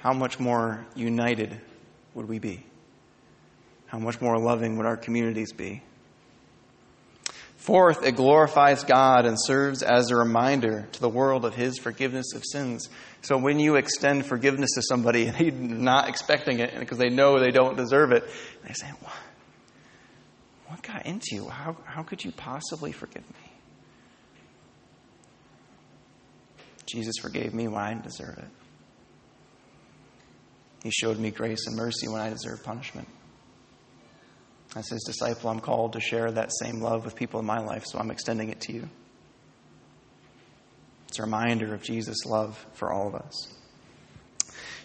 How 0.00 0.14
much 0.14 0.40
more 0.40 0.86
united 0.94 1.60
would 2.14 2.28
we 2.28 2.38
be? 2.38 2.64
How 3.86 3.98
much 3.98 4.20
more 4.20 4.38
loving 4.38 4.76
would 4.78 4.86
our 4.86 4.96
communities 4.96 5.52
be? 5.52 5.82
Fourth, 7.60 8.06
it 8.06 8.16
glorifies 8.16 8.84
God 8.84 9.26
and 9.26 9.36
serves 9.38 9.82
as 9.82 10.10
a 10.10 10.16
reminder 10.16 10.88
to 10.92 11.00
the 11.00 11.10
world 11.10 11.44
of 11.44 11.54
His 11.54 11.76
forgiveness 11.76 12.32
of 12.34 12.42
sins. 12.42 12.88
So 13.20 13.36
when 13.36 13.60
you 13.60 13.76
extend 13.76 14.24
forgiveness 14.24 14.70
to 14.76 14.82
somebody 14.82 15.26
and 15.26 15.36
they're 15.36 15.52
not 15.52 16.08
expecting 16.08 16.60
it 16.60 16.78
because 16.78 16.96
they 16.96 17.10
know 17.10 17.38
they 17.38 17.50
don't 17.50 17.76
deserve 17.76 18.12
it, 18.12 18.24
they 18.66 18.72
say, 18.72 18.86
what, 19.00 19.12
what 20.68 20.82
got 20.82 21.04
into 21.04 21.34
you? 21.34 21.48
How, 21.48 21.76
how 21.84 22.02
could 22.02 22.24
you 22.24 22.32
possibly 22.32 22.92
forgive 22.92 23.28
me? 23.28 23.52
Jesus 26.86 27.16
forgave 27.20 27.52
me 27.52 27.68
when 27.68 27.82
I 27.82 27.90
didn't 27.90 28.04
deserve 28.04 28.38
it. 28.38 28.48
He 30.82 30.90
showed 30.90 31.18
me 31.18 31.30
grace 31.30 31.66
and 31.66 31.76
mercy 31.76 32.08
when 32.08 32.22
I 32.22 32.30
deserved 32.30 32.64
punishment. 32.64 33.06
As 34.76 34.88
his 34.88 35.02
disciple, 35.02 35.50
I'm 35.50 35.60
called 35.60 35.94
to 35.94 36.00
share 36.00 36.30
that 36.30 36.50
same 36.60 36.80
love 36.80 37.04
with 37.04 37.16
people 37.16 37.40
in 37.40 37.46
my 37.46 37.58
life, 37.58 37.84
so 37.86 37.98
I'm 37.98 38.10
extending 38.10 38.50
it 38.50 38.60
to 38.62 38.72
you. 38.72 38.88
It's 41.08 41.18
a 41.18 41.22
reminder 41.22 41.74
of 41.74 41.82
Jesus' 41.82 42.24
love 42.24 42.64
for 42.74 42.92
all 42.92 43.08
of 43.08 43.16
us. 43.16 43.48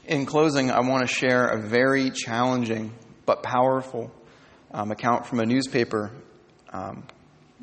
In 0.06 0.26
closing, 0.26 0.72
I 0.72 0.80
want 0.82 1.08
to 1.08 1.14
share 1.14 1.48
a 1.48 1.62
very 1.62 2.10
challenging 2.10 2.94
but 3.28 3.44
powerful 3.44 4.12
um, 4.72 4.92
account 4.92 5.28
from 5.28 5.40
a 5.40 5.46
newspaper 5.46 6.12
um, 6.74 7.04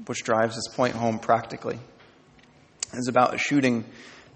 which 0.06 0.22
drives 0.22 0.54
this 0.54 0.68
point 0.74 0.94
home 0.94 1.18
practically. 1.18 1.78
It's 2.92 3.08
about 3.08 3.34
a 3.34 3.38
shooting 3.38 3.84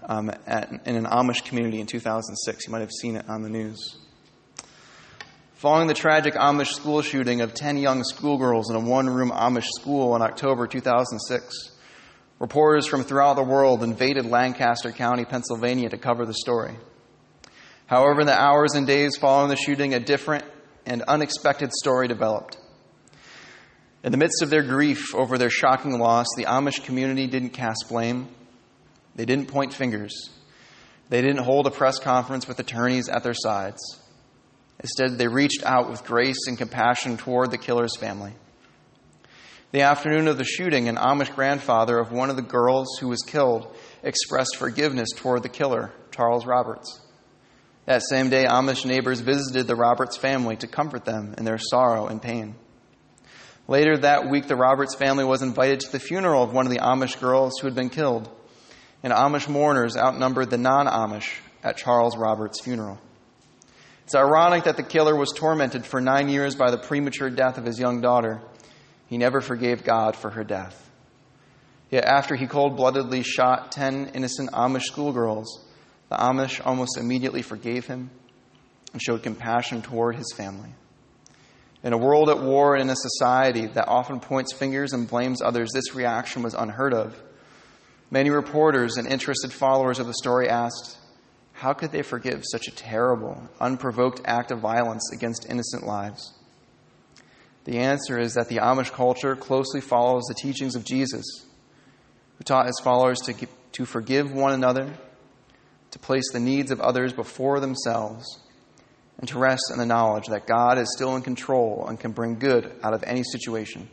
um, 0.03 0.29
at, 0.45 0.71
in 0.85 0.95
an 0.95 1.05
Amish 1.05 1.43
community 1.45 1.79
in 1.79 1.87
2006. 1.87 2.67
You 2.67 2.71
might 2.71 2.81
have 2.81 2.91
seen 2.91 3.15
it 3.15 3.29
on 3.29 3.43
the 3.43 3.49
news. 3.49 3.77
Following 5.57 5.87
the 5.87 5.95
tragic 5.95 6.35
Amish 6.35 6.67
school 6.67 7.01
shooting 7.01 7.41
of 7.41 7.55
10 7.55 7.79
young 7.79 8.03
schoolgirls 8.03 8.69
in 8.69 8.75
a 8.75 8.79
one 8.79 9.09
room 9.09 9.31
Amish 9.31 9.65
school 9.79 10.15
in 10.15 10.21
October 10.21 10.67
2006, 10.67 11.71
reporters 12.37 12.85
from 12.85 13.03
throughout 13.03 13.37
the 13.37 13.43
world 13.43 13.81
invaded 13.81 14.27
Lancaster 14.27 14.91
County, 14.91 15.25
Pennsylvania 15.25 15.89
to 15.89 15.97
cover 15.97 16.27
the 16.27 16.33
story. 16.35 16.75
However, 17.87 18.21
in 18.21 18.27
the 18.27 18.39
hours 18.39 18.75
and 18.75 18.85
days 18.85 19.17
following 19.17 19.49
the 19.49 19.55
shooting, 19.55 19.95
a 19.95 19.99
different 19.99 20.45
and 20.85 21.01
unexpected 21.07 21.73
story 21.73 22.07
developed. 22.07 22.59
In 24.03 24.11
the 24.11 24.19
midst 24.19 24.43
of 24.43 24.51
their 24.51 24.61
grief 24.61 25.15
over 25.15 25.39
their 25.39 25.49
shocking 25.49 25.97
loss, 25.97 26.27
the 26.37 26.45
Amish 26.45 26.85
community 26.85 27.25
didn't 27.25 27.49
cast 27.49 27.85
blame. 27.89 28.27
They 29.15 29.25
didn't 29.25 29.47
point 29.47 29.73
fingers. 29.73 30.29
They 31.09 31.23
didn't 31.23 31.45
hold 31.45 31.65
a 31.65 31.71
press 31.71 31.97
conference 31.97 32.47
with 32.47 32.59
attorneys 32.59 33.09
at 33.09 33.23
their 33.23 33.33
sides. 33.33 34.03
Instead, 34.79 35.17
they 35.17 35.27
reached 35.27 35.63
out 35.63 35.89
with 35.89 36.03
grace 36.03 36.47
and 36.47 36.57
compassion 36.57 37.17
toward 37.17 37.51
the 37.51 37.57
killer's 37.57 37.95
family. 37.97 38.33
The 39.71 39.81
afternoon 39.81 40.27
of 40.27 40.37
the 40.37 40.45
shooting, 40.45 40.87
an 40.87 40.95
Amish 40.95 41.33
grandfather 41.35 41.97
of 41.99 42.11
one 42.11 42.29
of 42.29 42.35
the 42.35 42.41
girls 42.41 42.97
who 42.99 43.09
was 43.09 43.21
killed 43.21 43.75
expressed 44.03 44.55
forgiveness 44.55 45.09
toward 45.15 45.43
the 45.43 45.49
killer, 45.49 45.91
Charles 46.11 46.45
Roberts. 46.45 47.01
That 47.85 48.03
same 48.03 48.29
day, 48.29 48.45
Amish 48.45 48.85
neighbors 48.85 49.19
visited 49.19 49.67
the 49.67 49.75
Roberts 49.75 50.15
family 50.15 50.55
to 50.57 50.67
comfort 50.67 51.05
them 51.05 51.35
in 51.37 51.45
their 51.45 51.57
sorrow 51.57 52.07
and 52.07 52.21
pain. 52.21 52.55
Later 53.67 53.97
that 53.97 54.29
week, 54.29 54.47
the 54.47 54.55
Roberts 54.55 54.95
family 54.95 55.25
was 55.25 55.41
invited 55.41 55.81
to 55.81 55.91
the 55.91 55.99
funeral 55.99 56.43
of 56.43 56.53
one 56.53 56.65
of 56.65 56.71
the 56.71 56.79
Amish 56.79 57.19
girls 57.19 57.59
who 57.59 57.67
had 57.67 57.75
been 57.75 57.89
killed, 57.89 58.29
and 59.03 59.11
Amish 59.11 59.49
mourners 59.49 59.97
outnumbered 59.97 60.49
the 60.49 60.57
non 60.57 60.87
Amish 60.87 61.39
at 61.63 61.77
Charles 61.77 62.15
Roberts' 62.15 62.61
funeral. 62.61 62.99
It's 64.07 64.15
ironic 64.15 64.63
that 64.63 64.77
the 64.77 64.83
killer 64.83 65.17
was 65.17 65.33
tormented 65.35 65.85
for 65.85 65.99
nine 65.99 66.29
years 66.29 66.55
by 66.55 66.71
the 66.71 66.77
premature 66.77 67.29
death 67.29 67.57
of 67.57 67.65
his 67.65 67.77
young 67.77 67.99
daughter. 67.99 68.39
He 69.07 69.17
never 69.17 69.41
forgave 69.41 69.83
God 69.83 70.15
for 70.15 70.29
her 70.29 70.45
death. 70.45 70.89
Yet 71.91 72.05
after 72.05 72.33
he 72.33 72.47
cold 72.47 72.77
bloodedly 72.77 73.21
shot 73.21 73.73
10 73.73 74.11
innocent 74.13 74.51
Amish 74.51 74.83
schoolgirls, 74.83 75.61
the 76.07 76.15
Amish 76.15 76.65
almost 76.65 76.97
immediately 76.97 77.41
forgave 77.41 77.85
him 77.85 78.09
and 78.93 79.01
showed 79.01 79.23
compassion 79.23 79.81
toward 79.81 80.15
his 80.15 80.31
family. 80.37 80.69
In 81.83 81.91
a 81.91 81.97
world 81.97 82.29
at 82.29 82.41
war 82.41 82.75
and 82.75 82.83
in 82.83 82.89
a 82.89 82.95
society 82.95 83.65
that 83.65 83.89
often 83.89 84.21
points 84.21 84.53
fingers 84.53 84.93
and 84.93 85.09
blames 85.09 85.41
others, 85.41 85.71
this 85.73 85.93
reaction 85.95 86.43
was 86.43 86.53
unheard 86.53 86.93
of. 86.93 87.21
Many 88.09 88.29
reporters 88.29 88.95
and 88.95 89.05
interested 89.05 89.51
followers 89.51 89.99
of 89.99 90.07
the 90.07 90.13
story 90.13 90.47
asked, 90.47 90.97
how 91.57 91.73
could 91.73 91.91
they 91.91 92.03
forgive 92.03 92.43
such 92.45 92.67
a 92.67 92.75
terrible, 92.75 93.41
unprovoked 93.59 94.21
act 94.25 94.51
of 94.51 94.59
violence 94.59 95.11
against 95.11 95.49
innocent 95.49 95.83
lives? 95.83 96.37
The 97.63 97.79
answer 97.79 98.19
is 98.19 98.35
that 98.35 98.47
the 98.47 98.57
Amish 98.57 98.91
culture 98.91 99.35
closely 99.35 99.81
follows 99.81 100.21
the 100.27 100.35
teachings 100.35 100.75
of 100.75 100.85
Jesus, 100.85 101.25
who 102.37 102.43
taught 102.43 102.67
his 102.67 102.79
followers 102.83 103.17
to, 103.21 103.47
to 103.71 103.85
forgive 103.85 104.31
one 104.31 104.53
another, 104.53 104.93
to 105.89 105.97
place 105.97 106.31
the 106.31 106.39
needs 106.39 106.69
of 106.69 106.79
others 106.79 107.11
before 107.11 107.59
themselves, 107.59 108.39
and 109.17 109.27
to 109.27 109.39
rest 109.39 109.71
in 109.71 109.79
the 109.79 109.85
knowledge 109.87 110.27
that 110.27 110.45
God 110.45 110.77
is 110.77 110.93
still 110.95 111.15
in 111.15 111.23
control 111.23 111.87
and 111.87 111.99
can 111.99 112.11
bring 112.11 112.37
good 112.37 112.71
out 112.83 112.93
of 112.93 113.03
any 113.03 113.23
situation. 113.23 113.89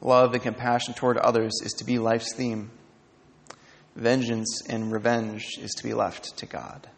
Love 0.00 0.34
and 0.34 0.42
compassion 0.42 0.94
toward 0.94 1.16
others 1.16 1.60
is 1.62 1.74
to 1.74 1.84
be 1.84 2.00
life's 2.00 2.34
theme 2.34 2.72
vengeance 3.96 4.62
and 4.68 4.92
revenge 4.92 5.58
is 5.58 5.72
to 5.72 5.82
be 5.82 5.94
left 5.94 6.36
to 6.38 6.46
God. 6.46 6.88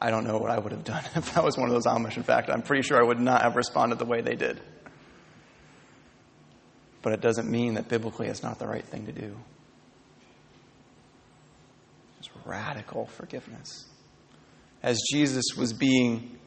I 0.00 0.10
don't 0.10 0.24
know 0.24 0.38
what 0.38 0.50
I 0.50 0.58
would 0.58 0.72
have 0.72 0.84
done 0.84 1.04
if 1.14 1.34
that 1.34 1.44
was 1.44 1.58
one 1.58 1.68
of 1.68 1.74
those 1.74 1.86
Amish. 1.86 2.16
In 2.16 2.22
fact, 2.22 2.48
I'm 2.48 2.62
pretty 2.62 2.82
sure 2.82 2.98
I 2.98 3.06
would 3.06 3.20
not 3.20 3.42
have 3.42 3.56
responded 3.56 3.98
the 3.98 4.06
way 4.06 4.22
they 4.22 4.36
did. 4.36 4.60
But 7.02 7.12
it 7.12 7.20
doesn't 7.20 7.50
mean 7.50 7.74
that 7.74 7.88
biblically 7.88 8.28
it's 8.28 8.42
not 8.42 8.58
the 8.58 8.66
right 8.66 8.84
thing 8.84 9.06
to 9.06 9.12
do. 9.12 9.36
It's 12.18 12.28
radical 12.44 13.06
forgiveness. 13.06 13.86
As 14.82 14.98
Jesus 15.10 15.44
was 15.56 15.72
being 15.72 16.38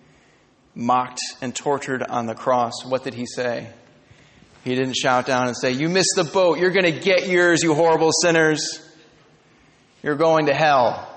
mocked 0.75 1.21
and 1.41 1.55
tortured 1.55 2.03
on 2.03 2.25
the 2.25 2.36
cross, 2.36 2.83
what 2.86 3.03
did 3.03 3.13
he 3.13 3.25
say? 3.25 3.69
He 4.63 4.75
didn't 4.75 4.95
shout 4.95 5.25
down 5.25 5.47
and 5.47 5.57
say, 5.57 5.71
You 5.71 5.89
missed 5.89 6.13
the 6.15 6.23
boat. 6.23 6.57
You're 6.57 6.71
going 6.71 6.91
to 6.91 6.99
get 6.99 7.27
yours, 7.27 7.62
you 7.63 7.73
horrible 7.73 8.12
sinners. 8.21 8.79
You're 10.01 10.15
going 10.15 10.47
to 10.47 10.53
hell. 10.53 11.09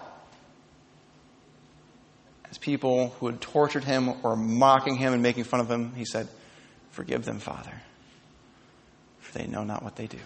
As 2.51 2.59
people 2.59 3.11
who 3.21 3.27
had 3.27 3.41
tortured 3.41 3.85
him 3.85 4.15
or 4.23 4.37
mocking 4.37 4.97
him 4.97 5.13
and 5.13 5.23
making 5.23 5.45
fun 5.45 5.61
of 5.61 5.71
him, 5.71 5.95
he 5.95 6.05
said, 6.05 6.29
Forgive 6.91 7.25
them, 7.25 7.39
Father, 7.39 7.83
for 9.21 9.39
they 9.39 9.47
know 9.47 9.65
not 9.65 9.83
what 9.83 9.97
they 9.97 10.07
do. 10.07 10.19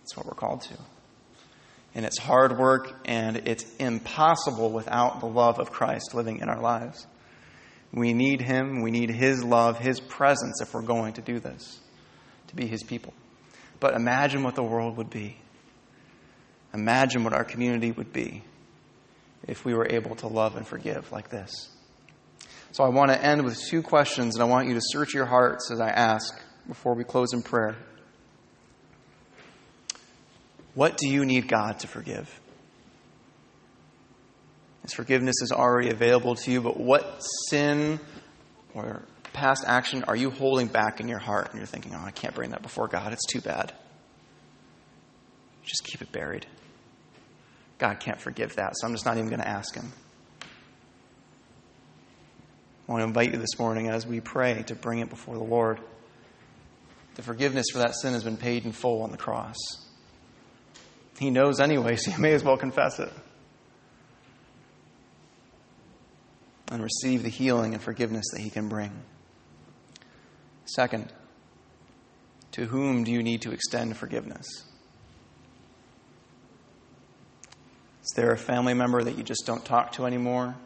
That's 0.00 0.16
what 0.16 0.26
we're 0.26 0.34
called 0.34 0.62
to. 0.62 0.74
And 1.94 2.04
it's 2.04 2.18
hard 2.18 2.58
work 2.58 2.92
and 3.04 3.36
it's 3.46 3.64
impossible 3.76 4.70
without 4.70 5.20
the 5.20 5.26
love 5.26 5.60
of 5.60 5.70
Christ 5.70 6.14
living 6.14 6.40
in 6.40 6.48
our 6.48 6.60
lives. 6.60 7.06
We 7.92 8.12
need 8.12 8.40
Him. 8.40 8.82
We 8.82 8.90
need 8.90 9.10
His 9.10 9.44
love, 9.44 9.78
His 9.78 10.00
presence 10.00 10.60
if 10.60 10.74
we're 10.74 10.82
going 10.82 11.14
to 11.14 11.22
do 11.22 11.38
this, 11.38 11.78
to 12.48 12.56
be 12.56 12.66
His 12.66 12.82
people. 12.82 13.14
But 13.78 13.94
imagine 13.94 14.42
what 14.42 14.56
the 14.56 14.64
world 14.64 14.96
would 14.96 15.10
be. 15.10 15.36
Imagine 16.72 17.22
what 17.22 17.32
our 17.32 17.44
community 17.44 17.92
would 17.92 18.12
be 18.12 18.42
if 19.46 19.64
we 19.64 19.74
were 19.74 19.86
able 19.88 20.16
to 20.16 20.26
love 20.26 20.56
and 20.56 20.66
forgive 20.66 21.12
like 21.12 21.28
this. 21.28 21.70
So 22.72 22.82
I 22.82 22.88
want 22.88 23.10
to 23.12 23.24
end 23.24 23.44
with 23.44 23.56
two 23.70 23.82
questions, 23.82 24.34
and 24.34 24.42
I 24.42 24.46
want 24.46 24.66
you 24.66 24.74
to 24.74 24.80
search 24.82 25.14
your 25.14 25.26
hearts 25.26 25.70
as 25.70 25.80
I 25.80 25.90
ask 25.90 26.34
before 26.66 26.94
we 26.94 27.04
close 27.04 27.32
in 27.32 27.42
prayer. 27.42 27.76
What 30.74 30.96
do 30.96 31.08
you 31.08 31.24
need 31.24 31.48
God 31.48 31.78
to 31.80 31.86
forgive? 31.86 32.40
His 34.82 34.92
forgiveness 34.92 35.36
is 35.40 35.50
already 35.52 35.90
available 35.90 36.34
to 36.34 36.50
you, 36.50 36.60
but 36.60 36.78
what 36.78 37.20
sin 37.48 38.00
or 38.74 39.02
past 39.32 39.64
action 39.66 40.04
are 40.04 40.16
you 40.16 40.30
holding 40.30 40.66
back 40.66 41.00
in 41.00 41.08
your 41.08 41.18
heart 41.18 41.50
and 41.50 41.58
you're 41.58 41.66
thinking, 41.66 41.94
oh, 41.94 42.04
I 42.04 42.10
can't 42.10 42.34
bring 42.34 42.50
that 42.50 42.62
before 42.62 42.88
God? 42.88 43.12
It's 43.12 43.24
too 43.26 43.40
bad. 43.40 43.72
Just 45.64 45.84
keep 45.84 46.02
it 46.02 46.12
buried. 46.12 46.46
God 47.78 47.98
can't 47.98 48.20
forgive 48.20 48.56
that, 48.56 48.74
so 48.76 48.86
I'm 48.86 48.92
just 48.92 49.06
not 49.06 49.16
even 49.16 49.28
going 49.28 49.40
to 49.40 49.48
ask 49.48 49.74
Him. 49.74 49.90
I 52.86 52.92
want 52.92 53.00
to 53.00 53.06
invite 53.06 53.32
you 53.32 53.38
this 53.38 53.58
morning 53.58 53.88
as 53.88 54.06
we 54.06 54.20
pray 54.20 54.62
to 54.66 54.74
bring 54.74 54.98
it 54.98 55.08
before 55.08 55.36
the 55.36 55.44
Lord. 55.44 55.80
The 57.14 57.22
forgiveness 57.22 57.66
for 57.72 57.78
that 57.78 57.94
sin 57.94 58.12
has 58.12 58.24
been 58.24 58.36
paid 58.36 58.66
in 58.66 58.72
full 58.72 59.02
on 59.02 59.10
the 59.10 59.16
cross. 59.16 59.56
He 61.18 61.30
knows 61.30 61.60
anyway, 61.60 61.96
so 61.96 62.10
you 62.10 62.18
may 62.18 62.32
as 62.32 62.44
well 62.44 62.56
confess 62.56 62.98
it. 62.98 63.12
and 66.74 66.82
receive 66.82 67.22
the 67.22 67.28
healing 67.28 67.72
and 67.72 67.82
forgiveness 67.82 68.24
that 68.32 68.40
He 68.40 68.50
can 68.50 68.68
bring. 68.68 68.90
Second, 70.64 71.12
to 72.52 72.66
whom 72.66 73.04
do 73.04 73.12
you 73.12 73.22
need 73.22 73.42
to 73.42 73.52
extend 73.52 73.96
forgiveness? 73.96 74.46
Is 78.02 78.12
there 78.16 78.32
a 78.32 78.36
family 78.36 78.74
member 78.74 79.02
that 79.02 79.16
you 79.16 79.22
just 79.22 79.46
don't 79.46 79.64
talk 79.64 79.92
to 79.92 80.04
anymore 80.04 80.56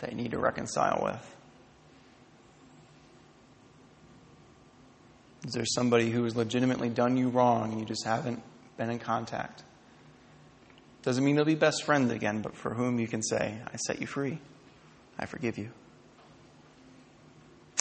that 0.00 0.10
you 0.10 0.16
need 0.16 0.32
to 0.32 0.38
reconcile 0.38 1.00
with? 1.02 1.36
Is 5.46 5.54
there 5.54 5.64
somebody 5.64 6.10
who 6.10 6.24
has 6.24 6.36
legitimately 6.36 6.90
done 6.90 7.16
you 7.16 7.28
wrong 7.28 7.70
and 7.72 7.80
you 7.80 7.86
just 7.86 8.04
haven't 8.04 8.42
been 8.78 8.88
in 8.88 8.98
contact? 8.98 9.62
Doesn't 11.02 11.22
mean 11.22 11.36
they'll 11.36 11.44
be 11.44 11.54
best 11.54 11.84
friends 11.84 12.10
again, 12.10 12.40
but 12.40 12.56
for 12.56 12.72
whom 12.72 12.98
you 12.98 13.06
can 13.06 13.22
say, 13.22 13.58
I 13.66 13.76
set 13.76 14.00
you 14.00 14.06
free. 14.06 14.38
I 15.18 15.26
forgive 15.26 15.58
you. 15.58 15.70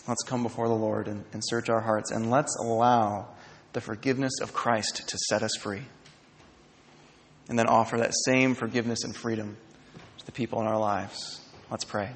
Let's 0.08 0.24
come 0.24 0.44
before 0.44 0.68
the 0.68 0.74
Lord 0.74 1.08
and, 1.08 1.24
and 1.34 1.42
search 1.46 1.70
our 1.70 1.82
hearts, 1.82 2.12
and 2.12 2.30
let's 2.30 2.56
allow 2.58 3.28
the 3.74 3.82
forgiveness 3.82 4.40
of 4.42 4.54
Christ 4.54 5.08
to 5.08 5.18
set 5.30 5.44
us 5.44 5.56
free. 5.60 5.84
And 7.50 7.58
then 7.58 7.68
offer 7.68 7.98
that 7.98 8.14
same 8.26 8.56
forgiveness 8.56 9.04
and 9.04 9.16
freedom 9.16 9.58
to 10.18 10.26
the 10.26 10.32
people 10.32 10.60
in 10.62 10.68
our 10.68 10.80
lives. 10.80 11.42
Let's 11.70 11.86
pray. 11.86 12.12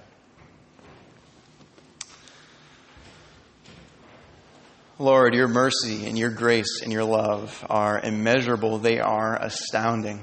Lord, 5.02 5.34
your 5.34 5.48
mercy 5.48 6.06
and 6.06 6.16
your 6.16 6.30
grace 6.30 6.82
and 6.84 6.94
your 6.94 7.04
love 7.04 7.66
are 7.68 8.00
immeasurable. 8.00 8.78
They 8.78 9.00
are 9.00 9.36
astounding. 9.36 10.22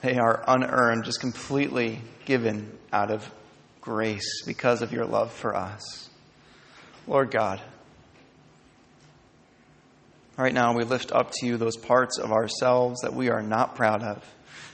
They 0.00 0.16
are 0.16 0.42
unearned, 0.48 1.04
just 1.04 1.20
completely 1.20 2.00
given 2.24 2.76
out 2.92 3.12
of 3.12 3.30
grace 3.80 4.42
because 4.44 4.82
of 4.82 4.90
your 4.90 5.04
love 5.04 5.30
for 5.30 5.54
us. 5.54 6.10
Lord 7.06 7.30
God, 7.30 7.62
right 10.36 10.52
now 10.52 10.74
we 10.74 10.82
lift 10.82 11.12
up 11.12 11.30
to 11.34 11.46
you 11.46 11.56
those 11.56 11.76
parts 11.76 12.18
of 12.18 12.32
ourselves 12.32 13.02
that 13.02 13.14
we 13.14 13.30
are 13.30 13.40
not 13.40 13.76
proud 13.76 14.02
of, 14.02 14.28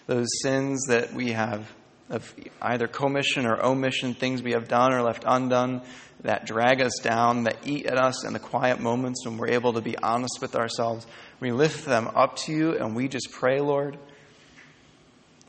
those 0.07 0.29
sins 0.41 0.87
that 0.89 1.13
we 1.13 1.33
have 1.33 1.71
of 2.09 2.35
either 2.63 2.89
commission 2.89 3.45
or 3.45 3.63
omission, 3.63 4.15
things 4.15 4.43
we 4.43 4.53
have 4.53 4.69
done 4.69 4.95
or 4.95 5.03
left 5.03 5.25
undone 5.27 5.83
that 6.23 6.47
drag 6.47 6.81
us 6.81 6.99
down, 7.03 7.45
that 7.45 7.67
eat 7.67 7.87
at 7.87 7.97
us 7.97 8.25
in 8.25 8.33
the 8.33 8.39
quiet 8.39 8.81
moments 8.81 9.25
when 9.25 9.39
we're 9.39 9.51
able 9.51 9.73
to 9.75 9.81
be 9.81 9.97
honest 9.99 10.39
with 10.41 10.55
ourselves. 10.55 11.07
We 11.41 11.53
lift 11.53 11.87
them 11.87 12.09
up 12.15 12.37
to 12.37 12.53
you 12.53 12.77
and 12.77 12.95
we 12.95 13.09
just 13.09 13.31
pray, 13.33 13.61
Lord 13.61 13.99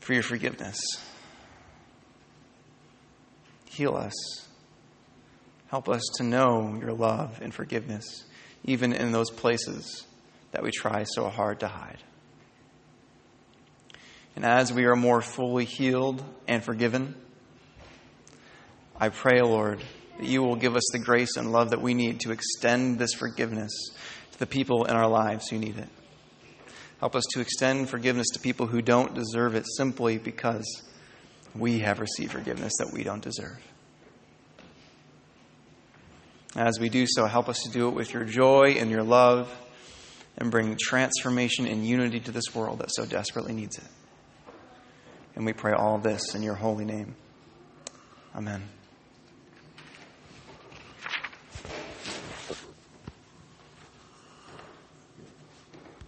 for 0.02 0.14
your 0.14 0.24
forgiveness. 0.24 0.78
Heal 3.66 3.94
us. 3.94 4.12
Help 5.68 5.88
us 5.88 6.02
to 6.16 6.24
know 6.24 6.76
your 6.80 6.92
love 6.92 7.38
and 7.40 7.54
forgiveness, 7.54 8.24
even 8.64 8.92
in 8.92 9.12
those 9.12 9.30
places 9.30 10.04
that 10.50 10.62
we 10.62 10.70
try 10.70 11.04
so 11.04 11.28
hard 11.28 11.60
to 11.60 11.68
hide. 11.68 12.02
And 14.34 14.44
as 14.44 14.72
we 14.72 14.84
are 14.86 14.96
more 14.96 15.22
fully 15.22 15.64
healed 15.64 16.22
and 16.48 16.64
forgiven, 16.64 17.14
I 18.98 19.10
pray, 19.10 19.40
Lord, 19.40 19.80
that 20.18 20.26
you 20.26 20.42
will 20.42 20.56
give 20.56 20.76
us 20.76 20.88
the 20.92 20.98
grace 20.98 21.36
and 21.36 21.52
love 21.52 21.70
that 21.70 21.80
we 21.80 21.94
need 21.94 22.20
to 22.20 22.32
extend 22.32 22.98
this 22.98 23.14
forgiveness 23.14 23.72
to 24.32 24.38
the 24.38 24.46
people 24.46 24.84
in 24.84 24.94
our 24.94 25.08
lives 25.08 25.48
who 25.48 25.58
need 25.58 25.78
it. 25.78 25.88
Help 27.00 27.16
us 27.16 27.24
to 27.32 27.40
extend 27.40 27.88
forgiveness 27.88 28.28
to 28.32 28.38
people 28.38 28.66
who 28.66 28.80
don't 28.80 29.14
deserve 29.14 29.54
it 29.54 29.66
simply 29.76 30.18
because 30.18 30.82
we 31.54 31.80
have 31.80 31.98
received 31.98 32.32
forgiveness 32.32 32.72
that 32.78 32.92
we 32.92 33.02
don't 33.02 33.22
deserve. 33.22 33.60
As 36.54 36.78
we 36.78 36.88
do 36.88 37.06
so, 37.08 37.26
help 37.26 37.48
us 37.48 37.62
to 37.64 37.70
do 37.70 37.88
it 37.88 37.94
with 37.94 38.12
your 38.12 38.24
joy 38.24 38.76
and 38.78 38.90
your 38.90 39.02
love 39.02 39.52
and 40.36 40.50
bring 40.50 40.76
transformation 40.78 41.66
and 41.66 41.86
unity 41.86 42.20
to 42.20 42.30
this 42.30 42.54
world 42.54 42.78
that 42.80 42.90
so 42.92 43.04
desperately 43.06 43.52
needs 43.52 43.78
it. 43.78 43.88
And 45.34 45.46
we 45.46 45.52
pray 45.52 45.72
all 45.72 45.98
this 45.98 46.34
in 46.34 46.42
your 46.42 46.54
holy 46.54 46.84
name. 46.84 47.16
Amen. 48.36 48.62